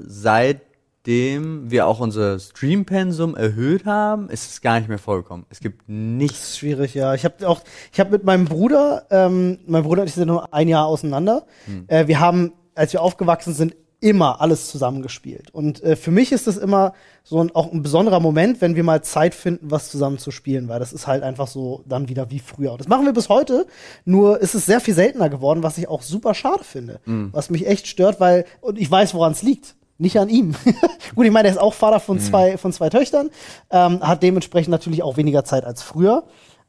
[1.05, 5.45] seitdem wir auch unser Stream-Pensum erhöht haben, ist es gar nicht mehr vorgekommen.
[5.49, 6.39] Es gibt Das nichts.
[6.49, 7.13] ist schwierig, ja.
[7.15, 10.53] Ich habe auch, ich habe mit meinem Bruder, ähm, mein Bruder und ich sind nur
[10.53, 11.45] ein Jahr auseinander.
[11.87, 15.51] Äh, wir haben, als wir aufgewachsen sind, immer alles zusammengespielt.
[15.51, 16.93] Und äh, für mich ist das immer
[17.23, 20.67] so ein, auch ein besonderer Moment, wenn wir mal Zeit finden, was zusammen zu spielen,
[20.69, 22.71] weil das ist halt einfach so dann wieder wie früher.
[22.73, 23.65] Und das machen wir bis heute,
[24.05, 26.99] nur ist es sehr viel seltener geworden, was ich auch super schade finde.
[27.31, 29.75] Was mich echt stört, weil, und ich weiß, woran es liegt.
[30.01, 30.55] Nicht an ihm.
[31.15, 33.29] Gut, ich meine, er ist auch Vater von zwei, von zwei Töchtern,
[33.69, 36.23] ähm, hat dementsprechend natürlich auch weniger Zeit als früher.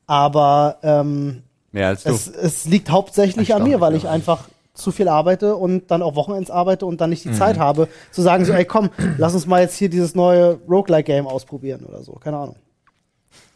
[0.06, 2.10] Aber ähm, Mehr als du.
[2.10, 6.14] es, es liegt hauptsächlich an mir, weil ich einfach zu viel arbeite und dann auch
[6.14, 7.34] Wochenends arbeite und dann nicht die Mhm.
[7.34, 11.26] Zeit habe, zu sagen so, ey komm, lass uns mal jetzt hier dieses neue Roguelike-Game
[11.26, 12.12] ausprobieren oder so.
[12.12, 12.56] Keine Ahnung.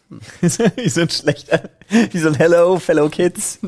[0.08, 3.58] Wie so ein schlechter, wie so ein Hello, Fellow Kids.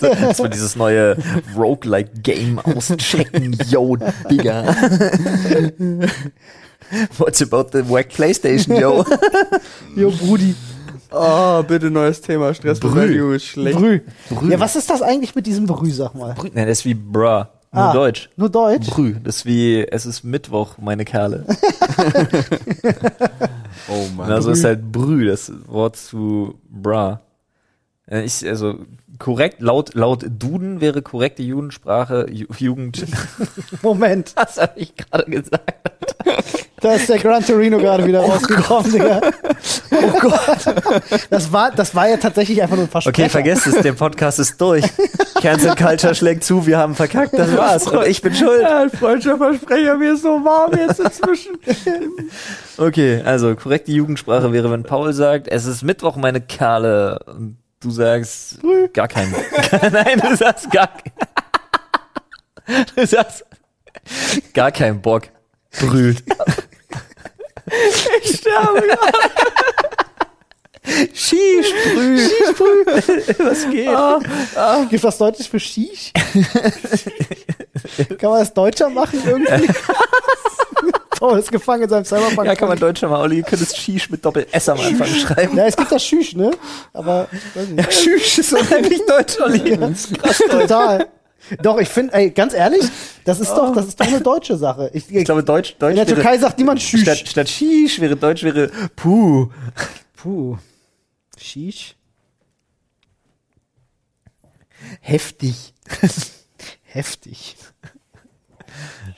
[0.00, 1.16] So, dass wir dieses neue
[1.54, 3.96] Roguelike-Game auschecken, yo,
[4.30, 4.64] Digga.
[7.18, 9.04] What's about the wack Playstation, yo?
[9.96, 10.54] Jo, Brudi.
[11.10, 12.54] Oh, bitte neues Thema.
[12.54, 13.78] Stressbewältigung ist schlecht.
[13.78, 14.00] Brü.
[14.48, 16.34] Ja, was ist das eigentlich mit diesem Brü, sag mal?
[16.54, 17.44] Nein, das ist wie bruh.
[17.74, 18.28] Nur Ah, Deutsch.
[18.36, 18.90] Nur Deutsch?
[18.90, 19.14] Brü.
[19.24, 21.46] Das ist wie, es ist Mittwoch, meine Kerle.
[23.88, 24.30] Oh Mann.
[24.30, 27.20] Also ist halt Brü, das Wort zu bra.
[28.08, 28.78] Äh, Ich, also
[29.18, 33.04] korrekt, laut, laut Duden wäre korrekte Jugendsprache, Ju Jugend.
[33.82, 35.72] Moment, Was habe ich gerade gesagt?
[36.80, 39.20] da ist der Gran Torino gerade wieder rausgekommen, Digga.
[39.92, 41.28] Oh Gott.
[41.30, 43.22] Das war, das war ja tatsächlich einfach nur ein Versprecher.
[43.24, 44.84] Okay, vergesst es, der Podcast ist durch.
[45.40, 47.86] Cancel Culture schlägt zu, wir haben verkackt, das war's.
[47.86, 48.62] Und ich bin schuld.
[48.62, 51.58] Ja, ein freudscher Versprecher, mir ist so warm jetzt inzwischen.
[52.78, 57.18] Okay, also korrekte Jugendsprache wäre, wenn Paul sagt, es ist Mittwoch, meine Kerle.
[57.26, 58.58] Und du sagst
[58.92, 59.34] gar kein.
[59.92, 60.88] Nein, du sagst gar
[62.96, 63.44] Du sagst
[64.54, 65.24] gar kein Bock.
[65.80, 66.22] Brüht.
[68.22, 68.82] Ich sterbe.
[71.14, 72.18] Skisprüh.
[73.38, 74.90] Was geht?
[74.90, 76.12] Gibt das Deutsch für Shish?
[78.18, 79.68] kann man das deutscher machen irgendwie?
[81.18, 82.46] Paul ist gefangen in seinem Cyberpunk.
[82.48, 85.56] Ja, kann man Deutscher mal, Olli, ihr könnt es Shish mit Doppel-S am Anfang schreiben.
[85.56, 86.50] Ja, es gibt das Shish, ne?
[86.92, 87.92] Aber, ich weiß nicht.
[87.92, 89.78] Shish ist unheimlich deutsch, Olli.
[90.50, 91.06] Total.
[91.62, 92.82] Doch, ich finde, ey, ganz ehrlich,
[93.24, 94.90] das ist doch, das ist doch eine deutsche Sache.
[94.94, 97.02] Ich, Ich glaube, Deutsch, Deutsch in der Türkei sagt niemand Shish.
[97.02, 99.48] statt, statt Shish wäre Deutsch wäre Puh.
[100.16, 100.56] Puh.
[101.42, 101.96] Shish?
[105.00, 105.74] Heftig.
[106.82, 107.56] Heftig.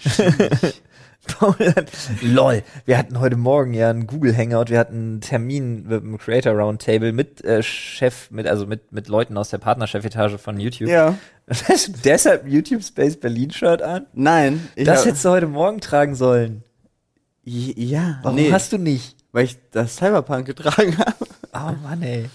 [1.27, 5.85] Paul hat, lol, wir hatten heute Morgen ja einen Google Hangout, wir hatten einen Termin
[5.85, 10.37] mit dem Creator Roundtable mit äh, Chef, mit, also mit, mit Leuten aus der Partnerchefetage
[10.39, 10.89] von YouTube.
[10.89, 11.17] Ja.
[11.49, 14.07] Hast du deshalb YouTube Space Berlin Shirt an?
[14.13, 14.69] Nein.
[14.77, 16.63] Das hab- hättest du heute Morgen tragen sollen.
[17.43, 18.21] Ja.
[18.23, 19.14] Warum nee, hast du nicht?
[19.35, 21.17] Weil ich das Cyberpunk getragen habe.
[21.53, 22.31] Oh Mann, ey.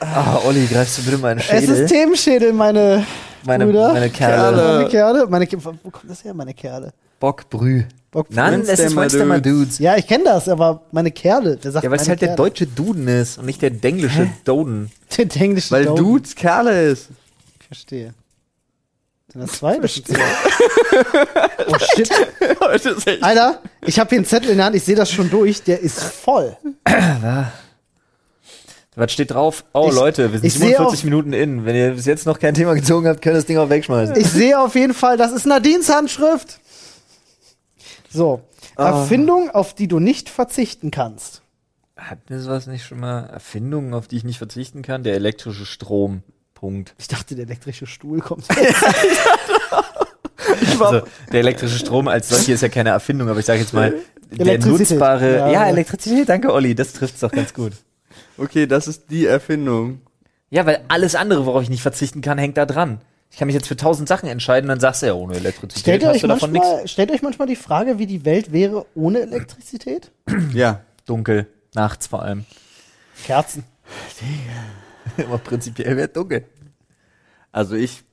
[0.00, 1.76] Ah, Olli, greifst du bitte meinen Es Schädel?
[1.76, 3.06] ist Themenschädel, meine
[3.46, 3.94] meine, Brüder.
[3.94, 4.56] meine Kerle.
[4.56, 4.76] Kerle.
[4.76, 5.26] Meine Kerle.
[5.28, 6.92] Meine Ke wo kommt das her, meine Kerle?
[7.20, 7.84] Bockbrü.
[8.10, 9.78] Bock Nein, es ist Monster Monster Dudes.
[9.78, 12.36] Ja, ich kenne das, aber meine Kerle, der sagt Ja, weil es halt der Kerle.
[12.36, 14.90] deutsche Duden ist und nicht der denglische Doden.
[15.16, 16.04] Der englische Weil Doden.
[16.04, 17.08] Dudes Kerle ist.
[17.66, 18.12] Verstehe.
[19.32, 19.78] Sind das zwei?
[19.78, 20.20] Das sind zwei.
[21.66, 22.10] oh shit.
[23.22, 25.80] Alter, ich habe hier einen Zettel in der Hand, ich sehe das schon durch, der
[25.80, 26.56] ist voll.
[28.96, 29.64] Was steht drauf?
[29.72, 31.64] Oh Ich- Leute, wir sind ich sehe 47 auf- Minuten in.
[31.64, 34.16] Wenn ihr bis jetzt noch kein Thema gezogen habt, könnt ihr das Ding auch wegschmeißen.
[34.16, 36.58] Ich sehe auf jeden Fall, das ist Nadines Handschrift.
[38.12, 38.40] So,
[38.76, 41.42] Erfindung, auf die du nicht verzichten kannst.
[41.96, 43.26] Hatten wir sowas nicht schon mal?
[43.26, 45.04] Erfindungen, auf die ich nicht verzichten kann?
[45.04, 46.22] Der elektrische Strom.
[46.60, 46.94] Punkt.
[46.98, 48.44] Ich dachte, der elektrische Stuhl kommt.
[50.80, 51.02] Also,
[51.32, 53.94] der elektrische Strom als solche ist ja keine Erfindung, aber ich sage jetzt mal,
[54.30, 55.36] der nutzbare.
[55.36, 55.66] Ja, Ja.
[55.68, 57.72] Elektrizität, danke Olli, das trifft's doch ganz gut.
[58.38, 60.00] Okay, das ist die Erfindung.
[60.48, 63.00] Ja, weil alles andere, worauf ich nicht verzichten kann, hängt da dran.
[63.30, 66.04] Ich kann mich jetzt für tausend Sachen entscheiden, dann sagst du ja, ohne Elektrizität Stellt
[66.04, 66.66] hast euch du davon nichts.
[66.66, 70.10] manchmal, stellt euch manchmal die Frage, wie die Welt wäre ohne Elektrizität?
[70.52, 70.80] Ja.
[71.06, 72.44] Dunkel, nachts vor allem.
[73.24, 73.64] Kerzen.
[75.26, 76.44] Aber prinzipiell wäre dunkel.
[77.52, 78.04] Also ich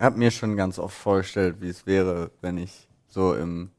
[0.00, 3.70] habe mir schon ganz oft vorgestellt, wie es wäre, wenn ich so im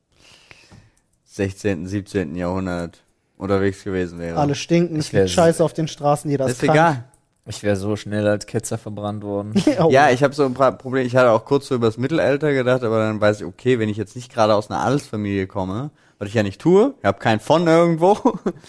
[1.25, 2.35] 16., 17.
[2.35, 3.03] Jahrhundert
[3.37, 4.39] unterwegs gewesen wäre.
[4.39, 7.03] Alle stinken, es wär liegt Scheiße auf den Straßen, jeder ist ist egal.
[7.49, 9.53] Ich wäre so schnell als Ketzer verbrannt worden.
[9.53, 9.79] krank.
[9.79, 9.89] Oh.
[9.89, 11.05] Ja, ich habe so ein paar Probleme.
[11.05, 13.87] Ich hatte auch kurz so über das Mittelalter gedacht, aber dann weiß ich, okay, wenn
[13.87, 17.19] ich jetzt nicht gerade aus einer Adelsfamilie komme, was ich ja nicht tue, ich habe
[17.19, 18.17] keinen von irgendwo,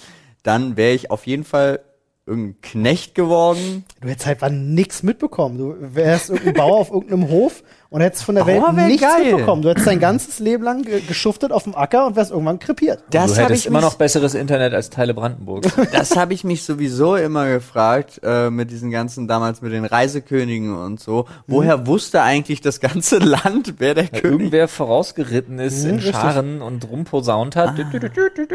[0.44, 1.80] dann wäre ich auf jeden Fall
[2.28, 3.84] irgendein Knecht geworden.
[4.00, 5.58] Du hättest halt wann nix mitbekommen.
[5.58, 9.24] Du wärst irgendein Bauer auf irgendeinem Hof und hättest von der Welt nichts geil.
[9.32, 9.62] mitbekommen.
[9.62, 13.02] Du hättest dein ganzes Leben lang ge- geschuftet auf dem Acker und wärst irgendwann krepiert.
[13.10, 15.70] Das du habe hättest ich immer noch besseres Internet als Teile Brandenburgs.
[15.92, 20.76] Das habe ich mich sowieso immer gefragt, äh, mit diesen ganzen, damals mit den Reisekönigen
[20.76, 21.26] und so.
[21.46, 25.94] Woher wusste eigentlich das ganze Land, wer der Weil König irgendwer vorausgeritten ist Mhm, in
[25.96, 26.14] richtig.
[26.14, 27.78] Scharen und rumposaunt hat.
[27.78, 28.46] Dü, dü, dü, dü.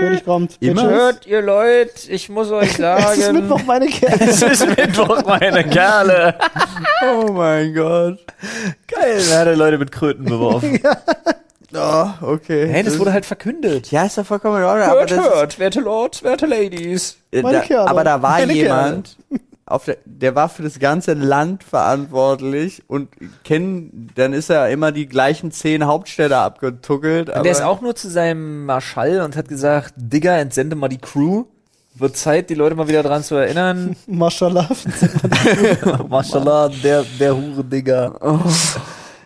[0.00, 0.56] König kommt.
[0.60, 0.82] Immer?
[0.90, 3.04] Hört ihr Leute, ich muss euch sagen.
[3.12, 4.24] Es ist Mittwoch, meine Kerle.
[4.28, 6.34] Es ist Mittwoch, meine Kerle.
[7.04, 8.18] Oh mein Gott.
[8.88, 10.80] Geil, da hat er Leute mit Kröten beworfen.
[11.74, 12.68] Oh, okay.
[12.68, 13.90] Hey, das wurde halt verkündet.
[13.90, 17.18] ja, ist ja vollkommen in Ordnung, aber Hört, das hört, werte Lords, werte Ladies.
[17.32, 17.90] Äh, Meine da, Kerle.
[17.90, 19.16] aber da war Meine jemand,
[19.66, 23.08] auf der, der war für das ganze Land verantwortlich und
[23.44, 27.28] kennen, dann ist er immer die gleichen zehn Hauptstädte abgetuckelt.
[27.30, 30.98] Und der ist auch nur zu seinem Marschall und hat gesagt, Digga, entsende mal die
[30.98, 31.44] Crew.
[31.98, 33.96] Wird Zeit, die Leute mal wieder dran zu erinnern.
[34.06, 34.68] Mashallah.
[36.08, 38.40] Mashallah, der, der Hure, Digga.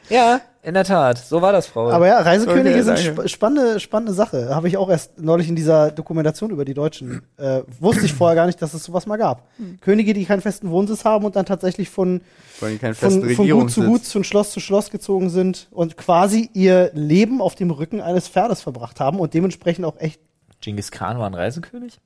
[0.09, 1.16] Ja, in der Tat.
[1.16, 1.91] So war das, Frau.
[1.91, 4.55] Aber ja, Reisekönige sind sp spannende, spannende Sache.
[4.55, 7.23] Habe ich auch erst neulich in dieser Dokumentation über die Deutschen.
[7.39, 9.49] Äh, wusste ich vorher gar nicht, dass es sowas mal gab.
[9.81, 12.21] Könige, die keinen festen Wohnsitz haben und dann tatsächlich von,
[12.59, 17.41] von, von Gut zu Gut, von Schloss zu Schloss gezogen sind und quasi ihr Leben
[17.41, 20.21] auf dem Rücken eines Pferdes verbracht haben und dementsprechend auch echt
[20.61, 21.99] Genghis Khan war ein Reisekönig?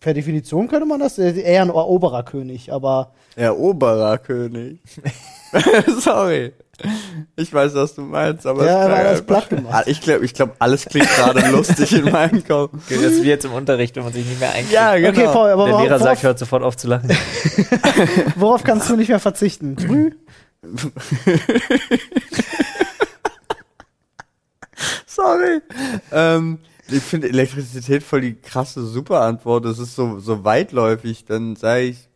[0.00, 4.80] Per Definition könnte man das äh, eher ein Erobererkönig, aber Erobererkönig.
[6.00, 6.52] Sorry.
[7.34, 9.74] Ich weiß, was du meinst, aber Ja, es er alles platt gemacht.
[9.74, 12.70] Ah, Ich glaube, ich glaub, alles klingt gerade lustig in meinem Kopf.
[12.88, 14.72] Das ist wie jetzt im Unterricht, wenn man sich nicht mehr einkriegt.
[14.72, 15.08] Ja, genau.
[15.08, 17.10] okay, Paul, aber Der worauf, Lehrer sagt, worauf, hört sofort auf zu lachen.
[18.36, 19.74] worauf kannst du nicht mehr verzichten?
[19.74, 20.12] Brü?
[25.06, 25.60] Sorry.
[26.12, 26.58] Ähm,
[26.90, 29.64] ich finde Elektrizität voll die krasse Superantwort.
[29.64, 31.24] Das ist so, so weitläufig.
[31.24, 32.08] Dann sage ich,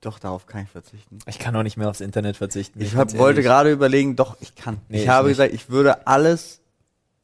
[0.00, 1.18] doch, darauf kann ich verzichten.
[1.26, 2.80] Ich kann auch nicht mehr aufs Internet verzichten.
[2.80, 4.78] Ich hab, wollte gerade überlegen, doch, ich kann.
[4.88, 5.36] Nee, ich ich habe nicht.
[5.36, 6.60] gesagt, ich würde alles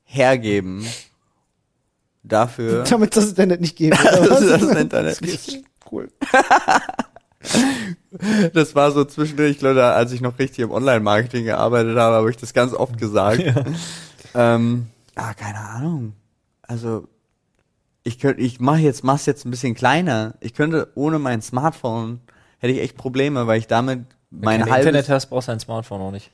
[0.03, 0.85] hergeben
[2.25, 3.97] dafür, Damit das Internet nicht geben.
[4.03, 6.11] dass es das Internet nicht Cool.
[8.55, 12.37] Das war so zwischendurch, Leute, als ich noch richtig im Online-Marketing gearbeitet habe, habe ich
[12.39, 13.43] das ganz oft gesagt.
[14.35, 16.15] Ähm, ah, keine Ahnung.
[16.67, 17.09] Also,
[18.03, 20.35] ich könnte, ich mache jetzt, mach's jetzt ein bisschen kleiner.
[20.41, 22.21] Ich könnte ohne mein Smartphone
[22.59, 24.01] hätte ich echt Probleme, weil ich damit
[24.31, 26.31] mein Wenn du halbes Internet hast, brauchst du ein Smartphone auch nicht.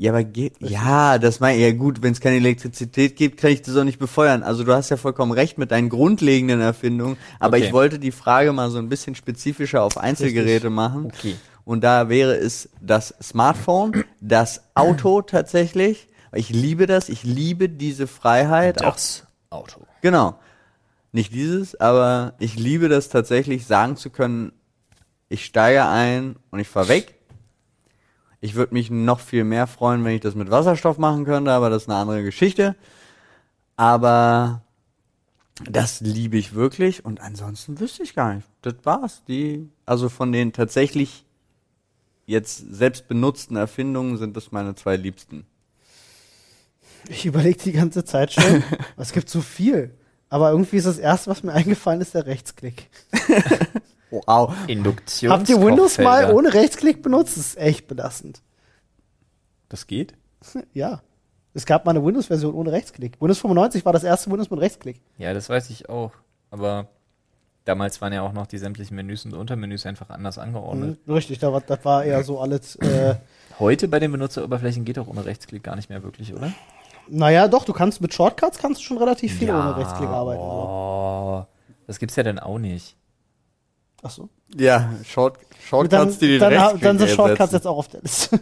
[0.00, 3.62] Ja, aber geht, ja, das meine ja gut, wenn es keine Elektrizität gibt, kann ich
[3.62, 4.44] das auch nicht befeuern.
[4.44, 7.66] Also du hast ja vollkommen recht mit deinen grundlegenden Erfindungen, aber Okay.
[7.66, 11.06] ich wollte die Frage mal so ein bisschen spezifischer auf Einzelgeräte machen.
[11.06, 11.34] Okay.
[11.64, 16.06] Und da wäre es das Smartphone, das Auto tatsächlich.
[16.32, 18.84] Ich liebe das, ich liebe diese Freiheit.
[18.84, 19.80] Auch, Das Auto.
[20.02, 20.38] genau.
[21.10, 24.52] Nicht dieses, aber ich liebe das tatsächlich, sagen zu können,
[25.30, 27.14] ich steige ein und ich fahre weg.
[28.40, 31.70] Ich würde mich noch viel mehr freuen, wenn ich das mit Wasserstoff machen könnte, aber
[31.70, 32.76] das ist eine andere Geschichte.
[33.76, 34.62] Aber
[35.64, 38.46] das liebe ich wirklich und ansonsten wüsste ich gar nicht.
[38.62, 39.22] Das war's.
[39.26, 41.24] Die, also von den tatsächlich
[42.26, 45.46] jetzt selbst benutzten Erfindungen sind das meine zwei liebsten.
[47.08, 48.62] Ich überlege die ganze Zeit schon.
[48.96, 49.94] es gibt so viel.
[50.28, 52.90] Aber irgendwie ist das erste, was mir eingefallen ist, der Rechtsklick.
[54.10, 54.54] Wow.
[54.66, 57.36] Induktions Habt ihr Windows mal ohne Rechtsklick benutzt?
[57.36, 58.42] Das ist echt belastend.
[59.68, 60.14] Das geht?
[60.72, 61.02] Ja.
[61.54, 63.20] Es gab mal eine Windows-Version ohne Rechtsklick.
[63.20, 65.00] Windows 95 war das erste Windows mit Rechtsklick.
[65.16, 66.12] Ja, das weiß ich auch.
[66.50, 66.88] Aber
[67.64, 71.00] damals waren ja auch noch die sämtlichen Menüs und Untermenüs einfach anders angeordnet.
[71.04, 72.76] Mhm, richtig, da war, das war eher so alles.
[72.76, 73.16] Äh,
[73.58, 76.52] Heute bei den Benutzeroberflächen geht auch ohne Rechtsklick gar nicht mehr wirklich, oder?
[77.10, 80.40] Naja, doch, du kannst mit Shortcuts kannst du schon relativ viel ohne Rechtsklick arbeiten.
[80.40, 80.46] So.
[80.46, 81.46] Oh,
[81.86, 82.96] das gibt's ja dann auch nicht.
[84.02, 84.28] Ach so.
[84.56, 87.56] Ja, Short, Dann, Shortcuts, die den dann, Rechtsklick dann sind Shortcuts ersetzen.
[87.56, 88.40] jetzt auch auf der Liste.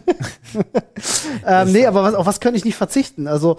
[1.46, 3.26] ähm, nee, aber was, auf was könnte ich nicht verzichten?
[3.26, 3.58] Also,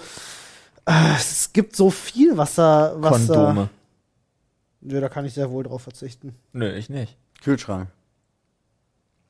[0.86, 2.93] äh, es gibt so viel, was da.
[2.97, 3.70] Was Kondome.
[4.82, 6.36] Da, ja, da kann ich sehr wohl drauf verzichten.
[6.53, 7.18] Nö, ich nicht.
[7.43, 7.89] Kühlschrank.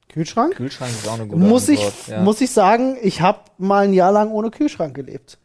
[0.09, 0.55] Kühlschrank?
[0.55, 2.07] Kühlschrank ist auch eine gute Muss ich, Antwort.
[2.07, 2.21] ja.
[2.21, 5.37] muss ich sagen, ich habe mal ein Jahr lang ohne Kühlschrank gelebt.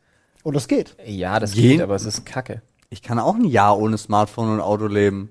[0.42, 0.96] Und das geht.
[1.06, 1.72] ja, das Gehen?
[1.72, 2.62] geht, aber es ist kacke.
[2.90, 5.30] Ich kann auch ein Jahr ohne Smartphone und Auto leben.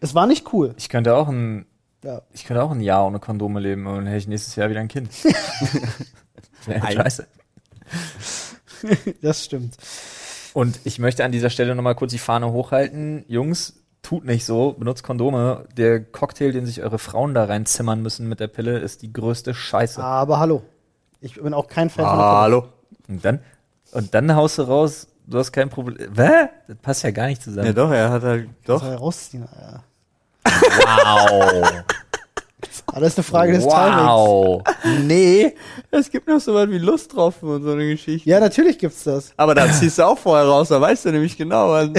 [0.00, 0.74] Es war nicht cool.
[0.76, 1.66] Ich könnte auch ein,
[2.04, 2.22] Ja.
[2.32, 4.80] ich könnte auch ein Jahr ohne Kondome leben und dann hätte ich nächstes Jahr wieder
[4.80, 5.10] ein Kind.
[6.66, 7.26] Scheiße.
[9.20, 9.76] Das stimmt.
[10.54, 13.24] Und ich möchte an dieser Stelle nochmal kurz die Fahne hochhalten.
[13.28, 15.66] Jungs, tut nicht so, benutzt Kondome.
[15.76, 19.54] Der Cocktail, den sich eure Frauen da reinzimmern müssen mit der Pille, ist die größte
[19.54, 20.02] Scheiße.
[20.02, 20.62] Aber hallo.
[21.20, 22.36] Ich bin auch kein Fan von der Pille.
[22.36, 22.64] Hallo.
[23.08, 23.40] Und dann,
[23.92, 26.10] und dann haust du raus, du hast kein Problem.
[26.14, 26.48] Was?
[26.68, 27.66] Das passt ja gar nicht zusammen.
[27.66, 28.80] Ja doch, er hat halt, doch.
[28.80, 29.48] Soll er rausziehen?
[29.60, 29.82] Ja.
[30.44, 31.84] Wow.
[32.86, 33.96] Aber das ist eine Frage des Timings.
[33.96, 34.62] wow.
[35.02, 35.54] Nee,
[35.90, 38.28] es gibt noch so was wie Lusttropfen und so eine Geschichte.
[38.28, 39.32] Ja, natürlich gibt's das.
[39.36, 41.90] Aber da ziehst du auch vorher raus, da weißt du nämlich genau, was,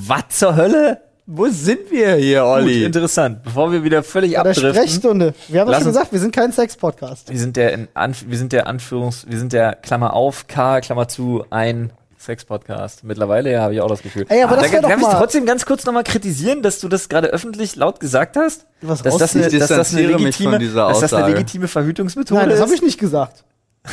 [0.00, 1.00] Was zur Hölle?
[1.26, 2.84] Wo sind wir hier, Gut, Olli?
[2.84, 3.42] interessant.
[3.44, 4.74] Bevor wir wieder völlig Bei der abdriften.
[4.74, 5.34] Sprechstunde.
[5.48, 7.30] Wir haben das Lass schon gesagt, wir sind kein Sex-Podcast.
[7.30, 10.80] Wir sind der in Anf wir sind der Anführungs, wir sind der Klammer auf, K,
[10.80, 13.04] Klammer zu, ein Sex-Podcast.
[13.04, 14.26] Mittlerweile ja, habe ich auch das Gefühl.
[14.28, 16.88] Ey, aber das da doch darf ich mal- trotzdem ganz kurz nochmal kritisieren, dass du
[16.88, 18.66] das gerade öffentlich laut gesagt hast.
[18.80, 21.68] Was dass das, eine, Ich dass das eine legitime, von dieser dass das eine legitime
[21.68, 22.64] Verhütungsmethode Nein, das ist.
[22.64, 23.44] habe ich nicht gesagt.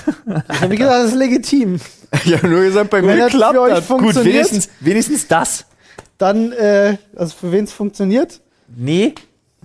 [0.52, 1.80] Ich habe gesagt, das ist legitim.
[2.26, 3.78] Ich habe nur gesagt, bei Wenn mir das klappt das.
[3.80, 4.34] Gut, funktioniert.
[4.36, 5.66] wenigstens, wenigstens das.
[6.20, 8.42] Dann, äh, also für wen es funktioniert.
[8.68, 9.16] Nee,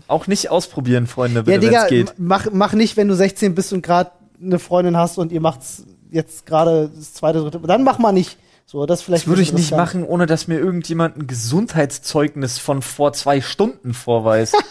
[0.09, 2.15] auch nicht ausprobieren, Freunde, Ja, bitte, Digga, geht.
[2.17, 4.11] mach, mach nicht, wenn du 16 bist und gerade
[4.43, 7.61] eine Freundin hast und ihr macht's jetzt gerade das zweite, dritte.
[7.61, 8.39] Dann mach mal nicht.
[8.67, 9.25] So, das vielleicht.
[9.25, 13.93] Das würde ich nicht machen, ohne dass mir irgendjemand ein Gesundheitszeugnis von vor zwei Stunden
[13.95, 14.57] vorweist.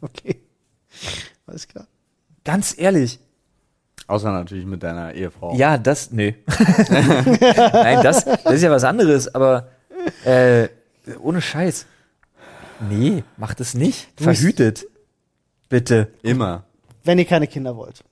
[0.00, 0.40] Okay.
[1.48, 1.88] Alles klar.
[2.44, 3.18] Ganz ehrlich.
[4.06, 5.56] Außer natürlich mit deiner Ehefrau.
[5.56, 6.36] Ja, das, nee.
[6.88, 9.66] Nein, das, das ist ja was anderes, aber
[10.24, 10.68] äh,
[11.20, 11.86] ohne Scheiß.
[12.88, 14.08] Nee, macht es nicht.
[14.20, 14.86] Verhütet.
[15.68, 16.12] Bitte.
[16.22, 16.64] Immer.
[17.04, 18.04] Wenn ihr keine Kinder wollt,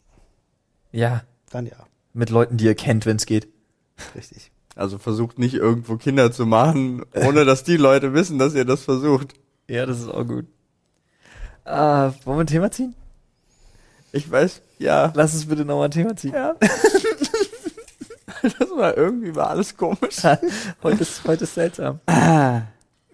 [0.92, 1.76] Ja, dann ja.
[2.12, 3.48] mit Leuten, die ihr kennt, wenn es geht.
[4.14, 4.50] Richtig.
[4.74, 8.82] Also versucht nicht irgendwo Kinder zu machen, ohne dass die Leute wissen, dass ihr das
[8.82, 9.34] versucht.
[9.68, 10.46] Ja, das ist auch gut.
[11.64, 12.94] Ah, wollen wir ein Thema ziehen?
[14.12, 16.32] Ich weiß, ja, Lass uns bitte nochmal ein Thema ziehen.
[16.34, 16.54] ja.
[18.42, 20.22] das war irgendwie war alles komisch.
[20.82, 22.00] heute, ist, heute ist seltsam.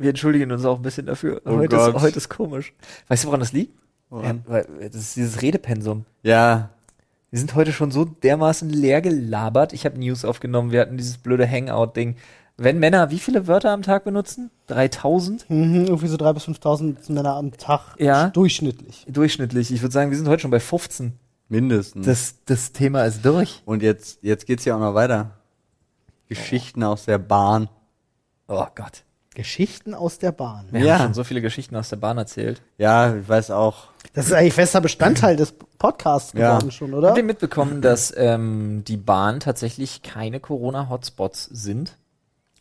[0.02, 1.40] Wir entschuldigen uns auch ein bisschen dafür.
[1.44, 2.74] Oh heute, ist, heute ist komisch.
[3.08, 3.72] Weißt du, woran das liegt?
[4.10, 4.42] Woran?
[4.46, 6.04] Ja, weil das ist dieses Redepensum.
[6.22, 6.70] Ja,
[7.30, 9.72] Wir sind heute schon so dermaßen leer gelabert.
[9.72, 10.70] Ich habe News aufgenommen.
[10.72, 12.16] Wir hatten dieses blöde Hangout-Ding.
[12.58, 14.50] Wenn Männer wie viele Wörter am Tag benutzen?
[14.66, 15.48] 3000?
[15.48, 17.94] Mhm, irgendwie so 3.000 bis 5.000 Männer am Tag.
[17.98, 18.28] Ja.
[18.28, 19.06] Durchschnittlich.
[19.08, 19.72] Durchschnittlich.
[19.72, 21.12] Ich würde sagen, wir sind heute schon bei 15.
[21.48, 22.04] mindestens.
[22.04, 23.62] Das, das Thema ist durch.
[23.64, 25.30] Und jetzt, jetzt geht's ja auch noch weiter.
[26.28, 27.68] Geschichten aus der Bahn.
[28.48, 29.04] Oh Gott.
[29.34, 30.66] Geschichten aus der Bahn.
[30.70, 30.98] Wir Ja.
[30.98, 32.60] haben schon so viele Geschichten aus der Bahn erzählt.
[32.78, 33.88] Ja, ich weiß auch.
[34.14, 36.56] Das ist eigentlich fester Bestandteil des Podcasts Ja.
[36.58, 37.08] geworden schon, oder?
[37.08, 41.96] Habt ihr mitbekommen, dass ähm, die Bahn tatsächlich keine Corona-Hotspots sind?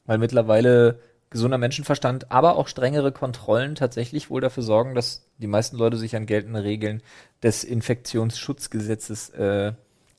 [0.05, 0.99] Weil mittlerweile
[1.29, 6.15] gesunder Menschenverstand, aber auch strengere Kontrollen tatsächlich wohl dafür sorgen, dass die meisten Leute sich
[6.15, 7.01] an geltende Regeln
[7.43, 9.73] des Infektionsschutzgesetzes äh,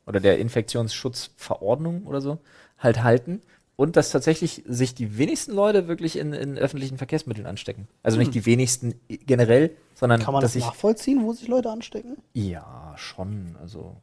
[0.06, 2.38] oder der Infektionsschutzverordnung oder so
[2.78, 3.42] halt halten.
[3.76, 7.88] Und dass tatsächlich sich die wenigsten Leute wirklich in, in öffentlichen Verkehrsmitteln anstecken.
[8.02, 11.70] Also nicht die wenigsten generell, sondern Kann man dass das sich nachvollziehen, wo sich Leute
[11.70, 12.16] anstecken?
[12.34, 13.56] ja, schon.
[13.60, 13.96] Also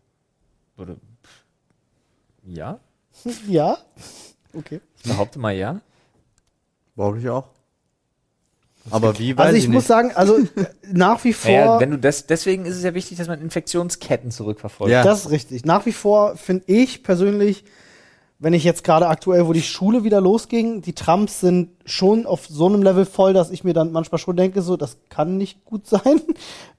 [0.76, 0.95] würde.
[1.24, 1.43] pff,
[2.45, 2.80] Ja,
[3.47, 3.78] ja.
[4.53, 4.82] Okay.
[4.97, 5.80] ich behaupte mal ja.
[6.95, 7.47] Brauche ich auch.
[8.91, 9.88] Aber wie weiß Also ich, ich muss nicht.
[9.88, 10.45] sagen, also äh,
[10.91, 14.32] nach wie vor, Naja, wenn du das, deswegen ist es ja wichtig, dass man Infektionsketten
[14.32, 14.91] zurückverfolgt.
[14.91, 15.03] Ja.
[15.03, 15.65] das ist richtig.
[15.65, 17.65] Nach wie vor finde ich persönlich,
[18.41, 22.47] wenn ich jetzt gerade aktuell, wo die Schule wieder losging, die Trams sind schon auf
[22.47, 25.63] so einem Level voll, dass ich mir dann manchmal schon denke, so, das kann nicht
[25.65, 26.21] gut sein.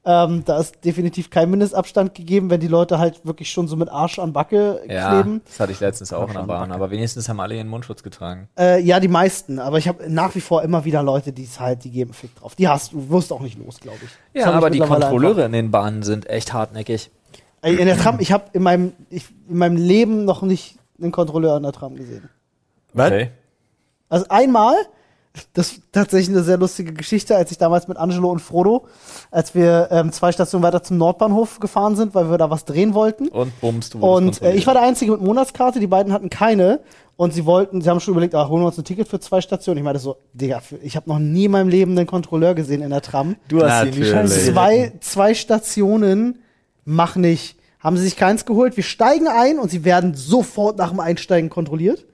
[0.02, 3.90] Ähm, da ist definitiv kein Mindestabstand gegeben, wenn die Leute halt wirklich schon so mit
[3.90, 5.42] Arsch an Backe Ja, kleben.
[5.44, 8.48] das hatte ich letztens auch in der Bahn, aber wenigstens haben alle ihren Mundschutz getragen.
[8.58, 11.60] Äh, ja, die meisten, aber ich habe nach wie vor immer wieder Leute, die es
[11.60, 12.54] halt, die geben Fick drauf.
[12.54, 14.40] Die hast du, wirst auch nicht los, glaube ich.
[14.40, 17.10] Ja, hab ich aber die Kontrolleure in den Bahnen sind echt hartnäckig.
[17.62, 21.56] In der Tram, ich habe in meinem, ich, in meinem Leben noch nicht einen Kontrolleur
[21.56, 22.28] in der Tram gesehen.
[22.92, 23.10] Was?
[24.08, 24.74] Also einmal,
[25.54, 28.86] das ist tatsächlich eine sehr lustige Geschichte, als ich damals mit Angelo und Frodo,
[29.30, 32.94] als wir ähm, zwei Stationen weiter zum Nordbahnhof gefahren sind, weil wir da was drehen
[32.94, 33.28] wollten.
[33.28, 36.80] Und bums, du Und äh, ich war der Einzige mit Monatskarte, die beiden hatten keine.
[37.16, 39.40] Und sie wollten, sie haben schon überlegt, ach, holen wir uns ein Ticket für zwei
[39.42, 39.78] Stationen.
[39.78, 42.90] Ich meinte so, Digga, ich habe noch nie in meinem Leben einen Kontrolleur gesehen in
[42.90, 43.36] der Tram.
[43.46, 44.10] Du hast Natürlich.
[44.10, 46.42] Scheiße Zwei, zwei Stationen,
[46.86, 47.59] mach nicht.
[47.80, 48.76] Haben sie sich keins geholt.
[48.76, 52.06] Wir steigen ein und sie werden sofort nach dem Einsteigen kontrolliert.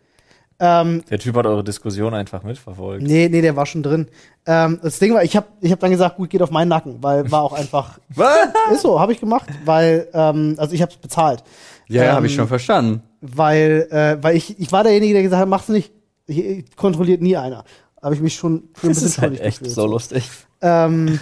[0.59, 3.03] Ähm, Der Typ hat eure Diskussion einfach mitverfolgt.
[3.03, 4.09] nee, nee, der war schon drin.
[4.47, 7.03] Ähm, das Ding war, ich habe ich hab dann gesagt, gut, geht auf meinen Nacken,
[7.03, 8.49] weil war auch einfach, Was?
[8.73, 11.43] ist so, habe ich gemacht, weil, ähm, also ich habe es bezahlt.
[11.89, 13.03] Ja, Ähm, habe ich schon verstanden.
[13.21, 15.93] Weil, äh, weil ich, ich war derjenige, der gesagt hat, mach's nicht.
[16.27, 17.64] Hier kontrolliert nie einer.
[18.03, 19.75] Habe ich mich schon für ein Das bisschen ist halt echt gefühlt.
[19.75, 20.31] so lustig.
[20.62, 21.19] Ähm,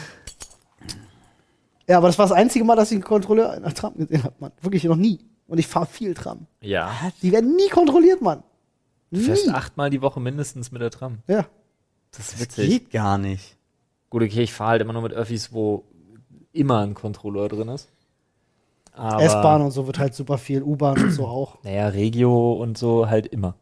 [1.88, 4.22] ja, aber das war das einzige Mal, dass ich einen Kontrolleur in der Tram gesehen
[4.24, 4.52] habe, Mann.
[4.60, 5.18] Wirklich noch nie.
[5.46, 6.46] Und ich fahre viel Tram.
[6.60, 6.90] Ja.
[7.22, 8.42] Die werden nie kontrolliert, Mann.
[9.10, 9.24] Du Nie.
[9.26, 11.18] fährst achtmal die Woche mindestens mit der Tram.
[11.28, 11.46] Ja.
[12.10, 12.68] Das ist Das witzig.
[12.70, 13.56] geht gar nicht.
[14.10, 15.84] Gut, okay, ich fahre halt immer nur mit Öffis, wo
[16.52, 17.88] immer ein Kontrolleur drin ist.
[18.92, 21.62] Aber, S-Bahn und so wird halt super viel, U-Bahn und so auch.
[21.64, 23.56] Naja, Regio und so halt immer.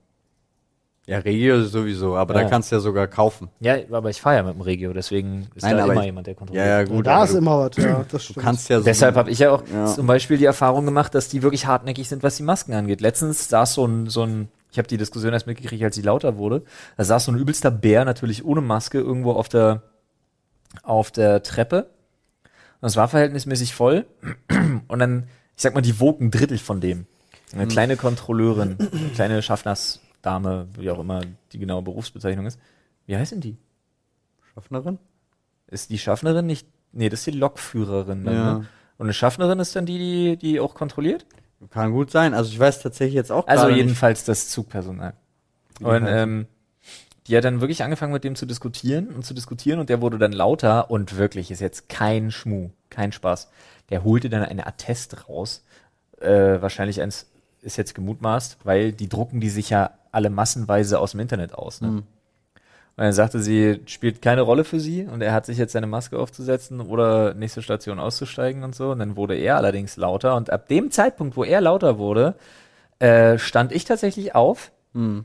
[1.06, 2.44] Ja, Regio sowieso, aber Ja.
[2.44, 3.48] da kannst du ja sogar kaufen.
[3.58, 6.26] Ja, aber ich fahre ja mit dem Regio, deswegen ist Nein, da immer ich- jemand,
[6.28, 6.66] der Ja, kontrolliert.
[6.66, 7.06] ja, gut.
[7.06, 8.38] da aber ist du, immer was, ja, das du stimmt.
[8.46, 8.84] kannst ja so.
[8.84, 9.86] Deshalb habe ich ja auch Ja.
[9.86, 13.00] zum Beispiel die Erfahrung gemacht, dass die wirklich hartnäckig sind, was die Masken angeht.
[13.00, 16.38] Letztens saß so ein, so ein ich habe die Diskussion erst mitgekriegt, als sie lauter
[16.38, 16.62] wurde.
[16.96, 19.82] Da saß so ein übelster Bär, natürlich ohne Maske, irgendwo auf der,
[20.82, 21.88] auf der Treppe.
[22.80, 24.06] Und es war verhältnismäßig voll.
[24.88, 25.24] Und dann,
[25.56, 27.06] ich sag mal, die wog ein Drittel von dem.
[27.52, 29.42] Eine kleine Kontrolleurin, eine kleine
[30.22, 32.58] Schaffnersdame, wie auch immer die genaue Berufsbezeichnung ist.
[33.06, 33.56] Wie heißt denn die?
[34.54, 34.98] Schaffnerin?
[35.66, 36.66] Ist die Schaffnerin nicht?
[36.92, 38.24] Nee, das ist die Lokführerin.
[38.24, 38.58] Dann, Ja.
[38.58, 38.66] ne?
[38.98, 41.26] Und eine Schaffnerin ist dann die, die, die auch kontrolliert?
[41.70, 42.34] Kann gut sein.
[42.34, 45.14] Also ich weiß tatsächlich jetzt auch Also jedenfalls das Zugpersonal.
[45.80, 46.06] Und heißen.
[46.08, 46.46] ähm,
[47.26, 50.18] die hat dann wirklich angefangen mit dem zu diskutieren und zu diskutieren und der wurde
[50.18, 53.48] dann lauter und wirklich ist jetzt kein Schmuh, kein Spaß.
[53.90, 55.64] Der holte dann eine Attest raus,
[56.20, 57.26] äh, wahrscheinlich eins
[57.62, 61.80] ist jetzt gemutmaßt, weil die drucken die sich ja alle massenweise aus dem Internet aus.
[61.80, 61.88] Ne?
[61.88, 62.02] Mhm.
[62.94, 65.86] Und er sagte, sie spielt keine Rolle für sie und er hat sich jetzt seine
[65.86, 68.90] Maske aufzusetzen oder nächste Station auszusteigen und so.
[68.90, 72.34] Und dann wurde er allerdings lauter und ab dem Zeitpunkt, wo er lauter wurde,
[72.98, 75.24] äh, stand ich tatsächlich auf Hm.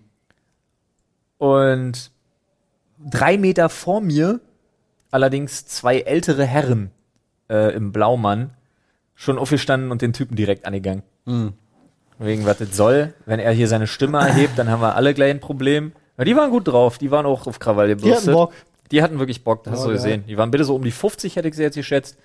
[1.37, 2.11] und
[2.97, 4.39] drei Meter vor mir
[5.11, 6.91] allerdings zwei ältere Herren
[7.49, 8.51] äh, im Blaumann
[9.13, 11.03] schon aufgestanden und den Typen direkt angegangen.
[11.25, 11.53] Hm.
[12.19, 13.13] Wegen was das soll.
[13.25, 15.91] Wenn er hier seine Stimme erhebt, dann haben wir alle gleich ein Problem.
[16.15, 18.33] Aber die waren gut drauf, die waren auch auf Krawall Die hatten gebürstet.
[18.33, 18.53] Bock.
[18.91, 19.95] Die hatten wirklich Bock, das hast Oh, du geil.
[19.97, 20.23] gesehen.
[20.27, 22.17] Die waren bitte so um die 50, hätte ich sie jetzt geschätzt.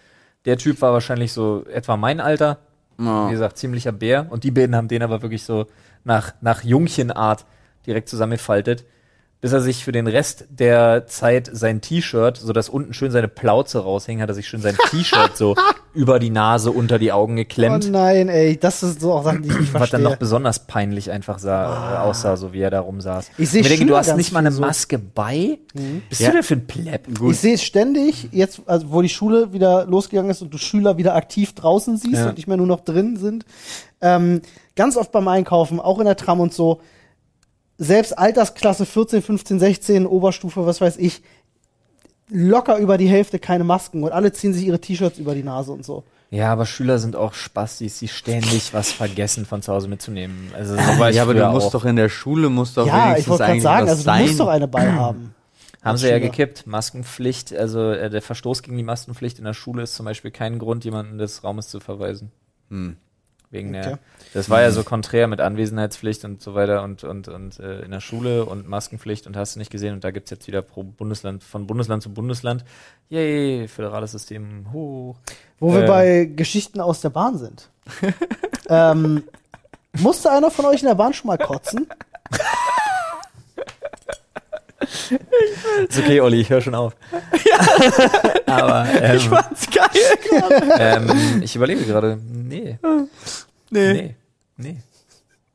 [0.44, 2.58] Der Typ war wahrscheinlich so etwa mein Alter.
[2.98, 3.26] Ja.
[3.28, 4.26] Wie gesagt, ziemlicher Bär.
[4.30, 5.66] Und die beiden haben den aber wirklich so
[6.04, 7.44] nach, nach Jungchenart
[7.86, 8.84] direkt zusammengefaltet.
[9.42, 13.26] Bis er sich für den Rest der Zeit sein T-Shirt, so dass unten schön seine
[13.26, 15.56] Plauze raushing, hat er sich schön sein T-Shirt so
[15.94, 17.90] über die Nase, unter die Augen Oh geklemmt.
[17.90, 20.16] nein, ey, das ist so auch Sachen, die ich nicht was dann noch verstehe.
[20.20, 23.30] besonders peinlich einfach sah, äh, aussah, so wie er da rumsaß.
[23.36, 24.62] Ich seh Mir denke, du hast nicht mal eine viel so.
[24.62, 25.58] Maske bei?
[26.08, 26.28] Bist Ja.
[26.28, 27.08] du denn für ein Pleb?
[27.28, 30.98] Ich sehe es ständig, jetzt, also wo die Schule wieder losgegangen ist und du Schüler
[30.98, 32.28] wieder aktiv draußen siehst Ja.
[32.28, 33.44] und nicht mehr nur noch drin sind.
[34.00, 34.40] Ähm,
[34.76, 36.80] ganz oft beim Einkaufen, auch in der Tram und so,
[37.78, 41.22] selbst Altersklasse 14, 15, 16, Oberstufe, was weiß ich,
[42.28, 45.72] locker über die Hälfte keine Masken und alle ziehen sich ihre T-Shirts über die Nase
[45.72, 46.04] und so.
[46.30, 50.50] Ja, aber Schüler sind auch Spastis, die ständig was vergessen von zu Hause mitzunehmen.
[50.56, 51.72] Also so war ich Ja, aber du musst auch.
[51.72, 54.40] doch in der Schule, musst doch ja, ich wenigstens wollte gerade sagen, also du musst
[54.40, 55.34] doch eine bei haben.
[55.82, 56.30] Haben sie ja Schüler.
[56.30, 56.66] gekippt.
[56.66, 60.58] Maskenpflicht, also äh, der Verstoß gegen die Maskenpflicht in der Schule ist zum Beispiel kein
[60.60, 62.30] Grund, jemanden des Raumes zu verweisen.
[62.70, 62.96] Hm.
[63.52, 63.82] Wegen Okay.
[63.82, 63.98] der,
[64.34, 67.90] das war ja so konträr mit Anwesenheitspflicht und so weiter und, und, und äh, in
[67.92, 70.82] der Schule und Maskenpflicht und hast du nicht gesehen und da gibt's jetzt wieder pro
[70.82, 72.64] Bundesland, von Bundesland zu Bundesland,
[73.10, 75.16] yay, föderales System, hoch.
[75.60, 75.86] Wo wir Äh.
[75.86, 77.68] bei Geschichten aus der Bahn sind.
[78.68, 79.22] ähm,
[80.00, 81.86] musste einer von euch in der Bahn schon mal kotzen?
[85.88, 86.94] Ist okay, Olli, ich höre schon auf.
[88.46, 89.88] Aber ähm, ich fand's geil.
[90.78, 92.78] ähm, ich überlege gerade, nee,
[93.70, 93.92] Nee.
[93.92, 94.14] nee,
[94.56, 94.76] nee.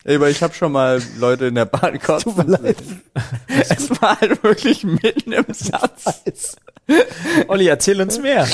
[0.04, 2.34] Ey, aber ich habe schon mal Leute in der Bahn kotzen.
[2.34, 2.78] Tut mir leid.
[3.60, 6.56] Es war halt wirklich mitten im Satz.
[7.50, 8.48] Olli, erzähl uns mehr.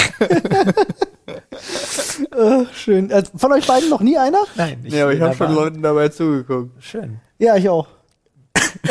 [2.31, 3.11] Ach, schön.
[3.11, 4.43] Äh, von euch beiden noch nie einer?
[4.55, 6.71] Nein, Nee, aber ich habe schon Leuten dabei zugeguckt.
[6.83, 7.19] Schön.
[7.37, 7.87] Ja, ich auch.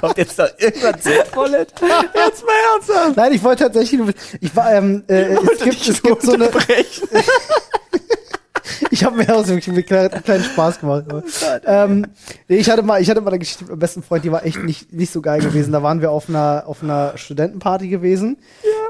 [0.00, 1.66] Kommt jetzt da irgendwas Sinnvolles?
[2.14, 3.16] Jetzt mal ernsthaft.
[3.16, 6.48] Nein, ich wollte tatsächlich, nur- ich war, ähm, äh, es gibt, es gibt so eine,
[8.90, 11.04] ich habe mir aus wirklich einen kleinen, einen kleinen Spaß gemacht.
[11.64, 12.06] Ähm,
[12.48, 14.44] nee, ich hatte mal, ich hatte mal eine Geschichte mit meinem besten Freund, die war
[14.44, 15.72] echt nicht, nicht so geil gewesen.
[15.72, 18.38] Da waren wir auf einer, auf einer Studentenparty gewesen,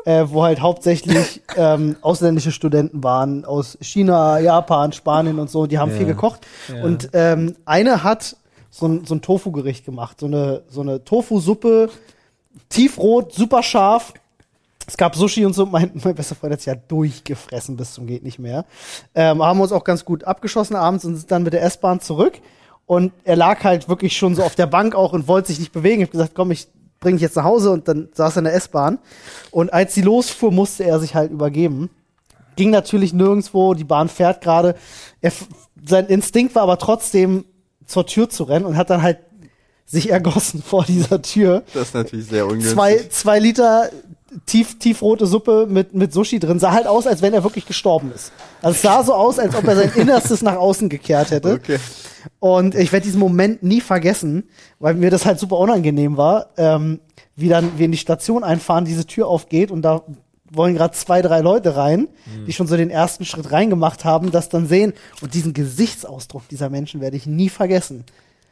[0.04, 5.66] äh, wo halt hauptsächlich ähm, ausländische Studenten waren aus China, Japan, Spanien und so.
[5.66, 5.96] Die haben Ja.
[5.96, 6.46] viel gekocht.
[6.74, 6.82] Ja.
[6.82, 8.36] Und ähm, eine hat
[8.78, 11.90] so ein, so ein Tofu-Gericht gemacht, so eine, so eine Tofu-Suppe,
[12.68, 14.14] tiefrot, super scharf.
[14.86, 15.66] Es gab Sushi und so.
[15.66, 18.64] Mein, mein bester Freund hat sich ja durchgefressen bis zum geht nicht mehr.
[19.14, 22.40] Ähm, haben uns auch ganz gut abgeschossen abends und sind dann mit der S-Bahn zurück.
[22.86, 25.72] Und er lag halt wirklich schon so auf der Bank auch und wollte sich nicht
[25.72, 26.00] bewegen.
[26.00, 26.68] Ich habe gesagt, komm, ich
[27.00, 28.98] bring dich jetzt nach Hause und dann saß er in der S-Bahn.
[29.50, 31.90] Und als sie losfuhr, musste er sich halt übergeben.
[32.56, 34.74] Ging natürlich nirgendwo, die Bahn fährt gerade.
[35.20, 35.32] Er
[35.84, 37.44] Sein Instinkt war aber trotzdem
[37.88, 39.18] zur Tür zu rennen und hat dann halt
[39.84, 42.74] sich ergossen vor dieser Tür Das ist natürlich sehr ungünstig.
[42.74, 43.90] zwei, zwei Liter
[44.46, 46.58] tief, tiefrote Suppe mit, mit Sushi drin.
[46.58, 48.30] Sah halt aus, als wenn er wirklich gestorben ist.
[48.62, 51.54] Also es sah so aus, als ob er sein Innerstes nach außen gekehrt hätte.
[51.54, 51.78] Okay.
[52.38, 57.00] Und ich werde diesen Moment nie vergessen, weil mir das halt super unangenehm war, ähm,
[57.36, 60.02] wie dann wir in die Station einfahren, diese Tür aufgeht und da
[60.50, 62.08] wollen gerade zwei, drei Leute rein,
[62.46, 64.92] die schon so den ersten Schritt reingemacht haben, das dann sehen.
[65.20, 68.04] Und diesen Gesichtsausdruck dieser Menschen werde ich nie vergessen.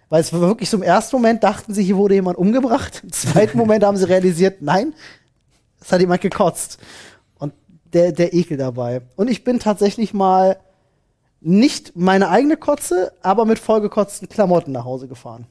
[0.09, 3.01] Weil es war wirklich so im ersten Moment dachten sie, hier wurde jemand umgebracht.
[3.03, 4.95] Im zweiten Moment haben sie realisiert, nein,
[5.81, 6.79] es hat jemand gekotzt.
[7.39, 7.53] Und
[7.93, 9.03] der, der Ekel dabei.
[9.17, 10.59] Und ich bin tatsächlich mal
[11.41, 15.47] nicht meine eigene Kotze, aber mit vollgekotzten Klamotten nach Hause gefahren.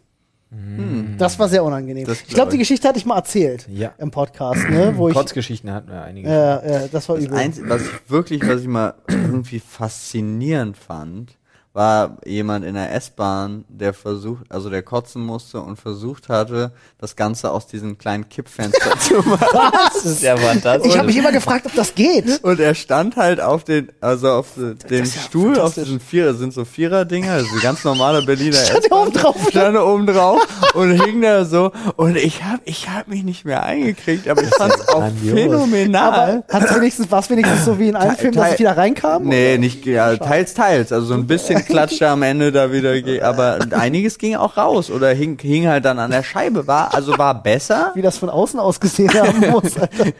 [1.17, 2.05] Das war sehr unangenehm.
[2.05, 2.59] Das Ich glaube, die glaub ich.
[2.59, 3.93] Geschichte hatte ich mal erzählt Ja.
[3.97, 4.93] im Podcast, ne?
[4.95, 5.13] Wo ich.
[5.15, 6.27] Kotzgeschichten hatten wir einige.
[6.29, 7.37] Äh, äh, das war Das übel.
[7.37, 11.37] Einzige, was ich wirklich, was ich mal irgendwie faszinierend fand,
[11.75, 17.17] war jemand in der S-Bahn, der versucht, also der kotzen musste und versucht hatte, das
[17.17, 19.45] Ganze aus diesem kleinen Kippfenster zu machen.
[19.51, 20.05] Was?
[20.05, 20.89] ist ja fantastisch.
[20.89, 22.41] Ich habe mich immer gefragt, ob das geht.
[22.43, 24.53] Und er stand halt auf den, also auf
[24.89, 28.97] ja Stuhl, auf diesen Vierer, das sind so Vierer-Dinger, also ganz normale Berliner Stand er
[28.97, 29.35] oben drauf?
[29.49, 33.43] stand da oben drauf und hing da so und ich hab, ich hab mich nicht
[33.43, 35.33] mehr eingekriegt, aber ich fand's auch grandios.
[35.37, 36.13] phänomenal.
[36.13, 39.23] Aber hat's wenigstens, war's wenigstens so wie in einem Film, dass ich wieder reinkam?
[39.23, 40.93] Nee, nicht, ja, teils, teils.
[40.93, 42.93] Also so ein bisschen klatschte am Ende da wieder,
[43.27, 47.17] aber einiges ging auch raus oder hing, hing halt dann an der Scheibe, war, also
[47.17, 47.91] war besser.
[47.95, 49.77] Wie das von außen ausgesehen haben muss.
[49.77, 50.11] Alter.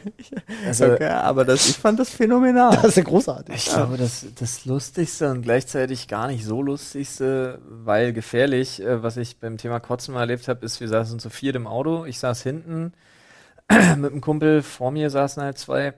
[0.66, 2.76] Also, Okay, aber das, ich fand das phänomenal.
[2.76, 3.56] Das ist ja großartig.
[3.56, 9.18] Ich glaube, das, das Lustigste und gleichzeitig gar nicht so lustigste, weil gefährlich, äh, was
[9.18, 12.06] ich beim Thema Kotzen mal erlebt habe, ist, wir saßen zu viert im Auto.
[12.06, 12.94] Ich saß hinten
[13.70, 15.94] mit einem Kumpel, vor mir saßen halt zwei.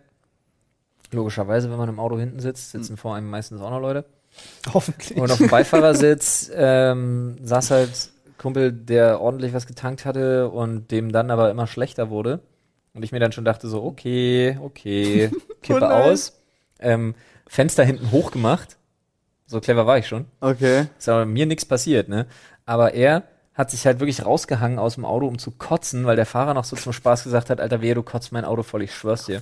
[1.11, 4.05] Logischerweise, wenn man im Auto hinten sitzt, sitzen vor einem meistens auch noch Leute.
[4.73, 5.17] Hoffentlich.
[5.17, 11.11] Und auf dem Beifahrersitz ähm, saß halt Kumpel, der ordentlich was getankt hatte und dem
[11.11, 12.41] dann aber immer schlechter wurde.
[12.93, 15.31] Und ich mir dann schon dachte so, okay, okay,
[15.61, 16.39] Kippe Oh aus.
[16.79, 17.15] Ähm,
[17.47, 18.77] Fenster hinten hochgemacht.
[19.45, 20.25] So clever war ich schon.
[20.41, 20.87] Okay.
[20.97, 22.27] Ist aber mir nichts passiert, ne?
[22.65, 23.23] Aber er
[23.53, 26.63] hat sich halt wirklich rausgehangen aus dem Auto, um zu kotzen, weil der Fahrer noch
[26.63, 29.41] so zum Spaß gesagt hat, Alter, wehe, du kotzt mein Auto voll, ich schwör's dir.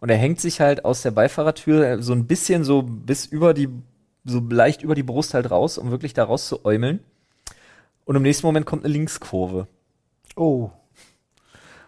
[0.00, 3.54] Und er hängt sich halt aus der Beifahrertür äh, so ein bisschen so bis über
[3.54, 3.68] die,
[4.24, 7.00] so leicht über die Brust halt raus, um wirklich da raus zu äumeln.
[8.04, 9.66] Und im nächsten Moment kommt eine Linkskurve.
[10.36, 10.70] Oh.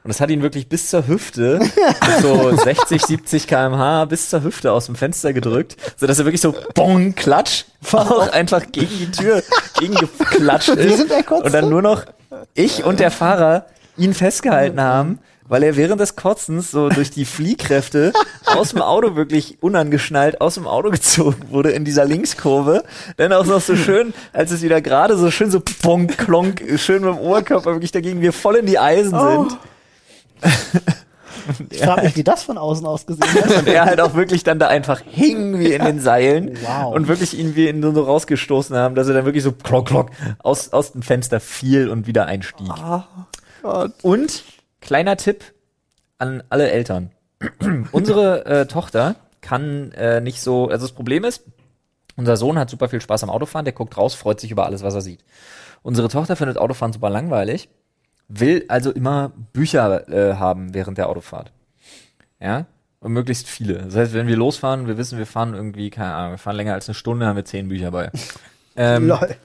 [0.03, 1.61] Und das hat ihn wirklich bis zur Hüfte,
[2.23, 6.41] so 60, 70 kmh, bis zur Hüfte aus dem Fenster gedrückt, so dass er wirklich
[6.41, 9.43] so bong, klatsch, auch einfach gegen die Tür,
[9.81, 11.11] gegen geklatscht ist.
[11.11, 12.05] Und dann nur noch
[12.55, 13.67] ich und der Fahrer
[13.97, 15.19] ihn festgehalten haben,
[15.49, 18.13] weil er während des Kotzens so durch die Fliehkräfte
[18.45, 22.85] aus dem Auto wirklich unangeschnallt aus dem Auto gezogen wurde in dieser Linkskurve.
[23.17, 27.03] Dann auch noch so schön, als es wieder gerade so schön so bonk, klonk, schön
[27.05, 29.59] mit dem Oberkörper wirklich dagegen wir voll in die Eisen sind.
[31.71, 33.59] Ich frage mich, wie das von außen ausgesehen hat.
[33.59, 36.95] Und er halt auch wirklich dann da einfach hing wie in den Seilen Wow.
[36.95, 40.11] und wirklich ihn wie in so rausgestoßen haben, dass er dann wirklich so klock, klock
[40.43, 42.67] aus, aus dem Fenster fiel und wieder einstieg.
[43.63, 43.93] Gott.
[44.03, 44.43] Und
[44.87, 45.45] kleiner Tipp
[46.19, 47.11] an alle Eltern.
[47.93, 51.45] Unsere äh, Tochter kann äh, nicht so, also das Problem ist,
[52.17, 54.83] unser Sohn hat super viel Spaß am Autofahren, der guckt raus, freut sich über alles,
[54.83, 55.23] was er sieht.
[55.83, 57.69] Unsere Tochter findet Autofahren super langweilig,
[58.29, 61.53] will also immer Bücher äh, haben während der Autofahrt.
[62.41, 62.67] Ja?
[63.01, 63.75] Und möglichst viele.
[63.75, 66.75] Das heißt, wenn wir losfahren, wir wissen, wir fahren irgendwie, keine Ahnung, wir fahren länger
[66.75, 68.11] als eine Stunde, haben wir zehn Bücher bei.
[68.77, 69.37] ähm, Lol.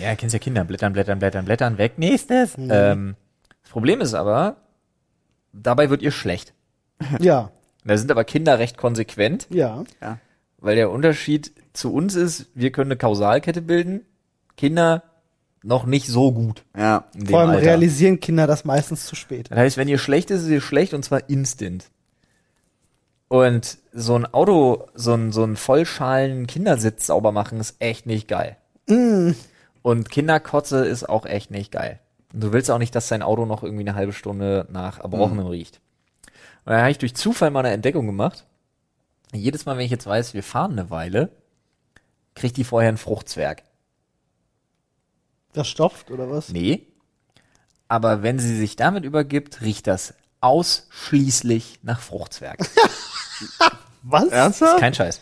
[0.00, 2.54] ja, kennst ja Kinder, blättern, blättern, blättern, blättern, weg, nächstes.
[2.56, 3.27] Ähm, das
[3.78, 4.56] Problem ist aber,
[5.52, 6.52] dabei wird ihr schlecht.
[7.20, 7.52] Ja,
[7.84, 9.84] Da sind aber Kinder recht konsequent, ja.
[10.58, 14.00] weil der Unterschied zu uns ist, wir können eine Kausalkette bilden,
[14.56, 15.04] Kinder
[15.62, 16.64] noch nicht so gut.
[16.76, 17.04] Ja.
[17.14, 17.62] In dem Vor allem Alter.
[17.62, 19.50] realisieren Kinder das meistens zu spät.
[19.50, 21.90] Das heißt, wenn ihr schlecht ist, ist ihr schlecht und zwar instant.
[23.28, 28.26] Und so ein Auto, so ein, so ein vollschalen Kindersitz sauber machen ist echt nicht
[28.26, 28.56] geil.
[29.82, 32.00] Und Kinderkotze ist auch echt nicht geil.
[32.32, 35.46] Und du willst auch nicht, dass dein Auto noch irgendwie eine halbe Stunde nach Erbrochenem
[35.46, 35.80] riecht.
[36.64, 38.44] Und da habe ich durch Zufall mal eine Entdeckung gemacht.
[39.32, 41.30] Jedes Mal, wenn ich jetzt weiß, wir fahren eine Weile,
[42.34, 43.62] kriegt die vorher einen Fruchtzwerg.
[45.52, 46.50] Das stopft, oder was?
[46.50, 46.86] Nee.
[47.88, 52.58] Aber wenn sie sich damit übergibt, riecht das ausschließlich nach Fruchtzwerg.
[54.02, 54.28] Was?
[54.28, 54.78] Ernsthaft?
[54.78, 55.20] Kein Scheiß.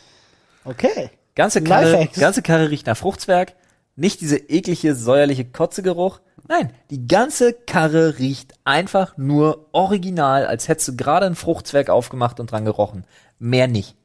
[0.65, 1.11] Okay.
[1.35, 2.19] Ganze Karre, Lifehacks.
[2.19, 3.55] ganze Karre riecht nach Fruchtzwerg.
[3.95, 6.21] Nicht diese eklige, säuerliche Kotzegeruch.
[6.49, 12.39] Nein, die ganze Karre riecht einfach nur original, als hättest du gerade einen Fruchtzwerg aufgemacht
[12.41, 13.05] und dran gerochen.
[13.39, 13.97] Mehr nicht.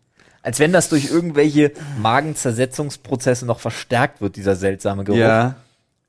[0.43, 5.19] Als wenn das durch irgendwelche Magenzersetzungsprozesse noch verstärkt wird, dieser seltsame Geruch.
[5.19, 5.55] Ja.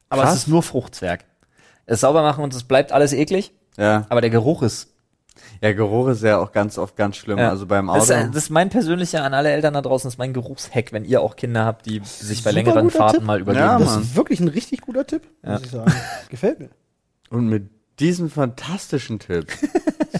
[0.09, 0.35] Aber krass.
[0.35, 1.25] es ist nur Fruchtzwerg.
[1.87, 4.07] Es sauber machen und es bleibt alles eklig, Ja.
[4.09, 4.92] aber der Geruch ist
[5.63, 7.39] Ja, Geruch ist ja auch ganz oft ganz schlimm.
[7.39, 7.49] Ja.
[7.51, 8.21] Also beim Das Auto.
[8.21, 11.05] ist, das ist mein persönlicher an alle Eltern da draußen, das ist mein Geruchshack, wenn
[11.05, 13.27] ihr auch Kinder habt, die sich bei Super längeren Fahrten Tipp.
[13.27, 13.65] mal übergeben.
[13.65, 15.93] Ja, Das ist wirklich ein richtig guter Tipp, muss ich sagen.
[16.31, 16.71] Gefällt mir.
[17.31, 19.47] Und mit diesem fantastischen Tipp.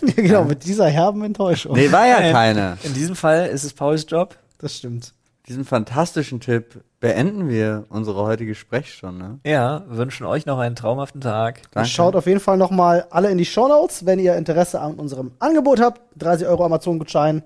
[0.05, 1.77] Ja, genau, mit dieser herben Enttäuschung.
[1.77, 2.77] Nee, war ja keine.
[2.83, 4.37] In diesem Fall ist es Pauls Job.
[4.59, 5.13] Das stimmt.
[5.49, 9.41] Diesen fantastischen Tipp beenden wir unsere heutige Sprechstunde.
[9.45, 11.63] Ja, wünschen euch noch einen traumhaften Tag.
[11.73, 11.89] Danke.
[11.89, 15.81] Schaut auf jeden Fall nochmal alle in die Shownotes, wenn ihr Interesse an unserem Angebot
[15.81, 16.01] habt.
[16.17, 17.43] 30 Euro Amazon-Gutschein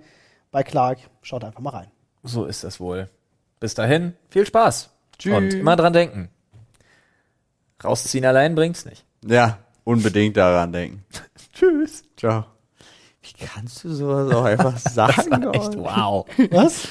[0.50, 0.98] bei Clark.
[1.22, 1.90] Schaut einfach mal rein.
[2.22, 3.08] So ist das wohl.
[3.60, 4.90] Bis dahin, viel Spaß.
[5.18, 5.34] Tschüss.
[5.34, 6.28] Und immer dran denken.
[7.82, 9.06] Rausziehen allein bringt's nicht.
[9.24, 11.04] Ja, unbedingt daran denken.
[11.54, 12.04] Tschüss.
[12.18, 12.44] Ciao.
[13.22, 15.50] Wie kannst du sowas auch einfach sagen?
[15.52, 16.26] Echt, wow.
[16.50, 16.88] Was?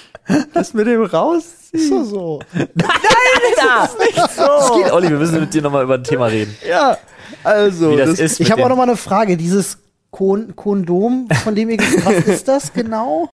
[0.54, 1.82] Das mit dem Rausziehen.
[1.84, 2.40] Ist doch so.
[2.76, 4.44] das ist nicht so.
[4.44, 6.56] Es geht, Olli, wir müssen mit dir nochmal über ein Thema reden.
[6.68, 6.98] Ja,
[7.44, 7.92] also.
[7.92, 8.40] Wie das, ist.
[8.40, 9.38] Ich habe auch den- noch mal eine Frage.
[9.38, 9.78] Dieses
[10.12, 13.30] Kon Kondom, von dem ihr gesagt habt, was ist das genau?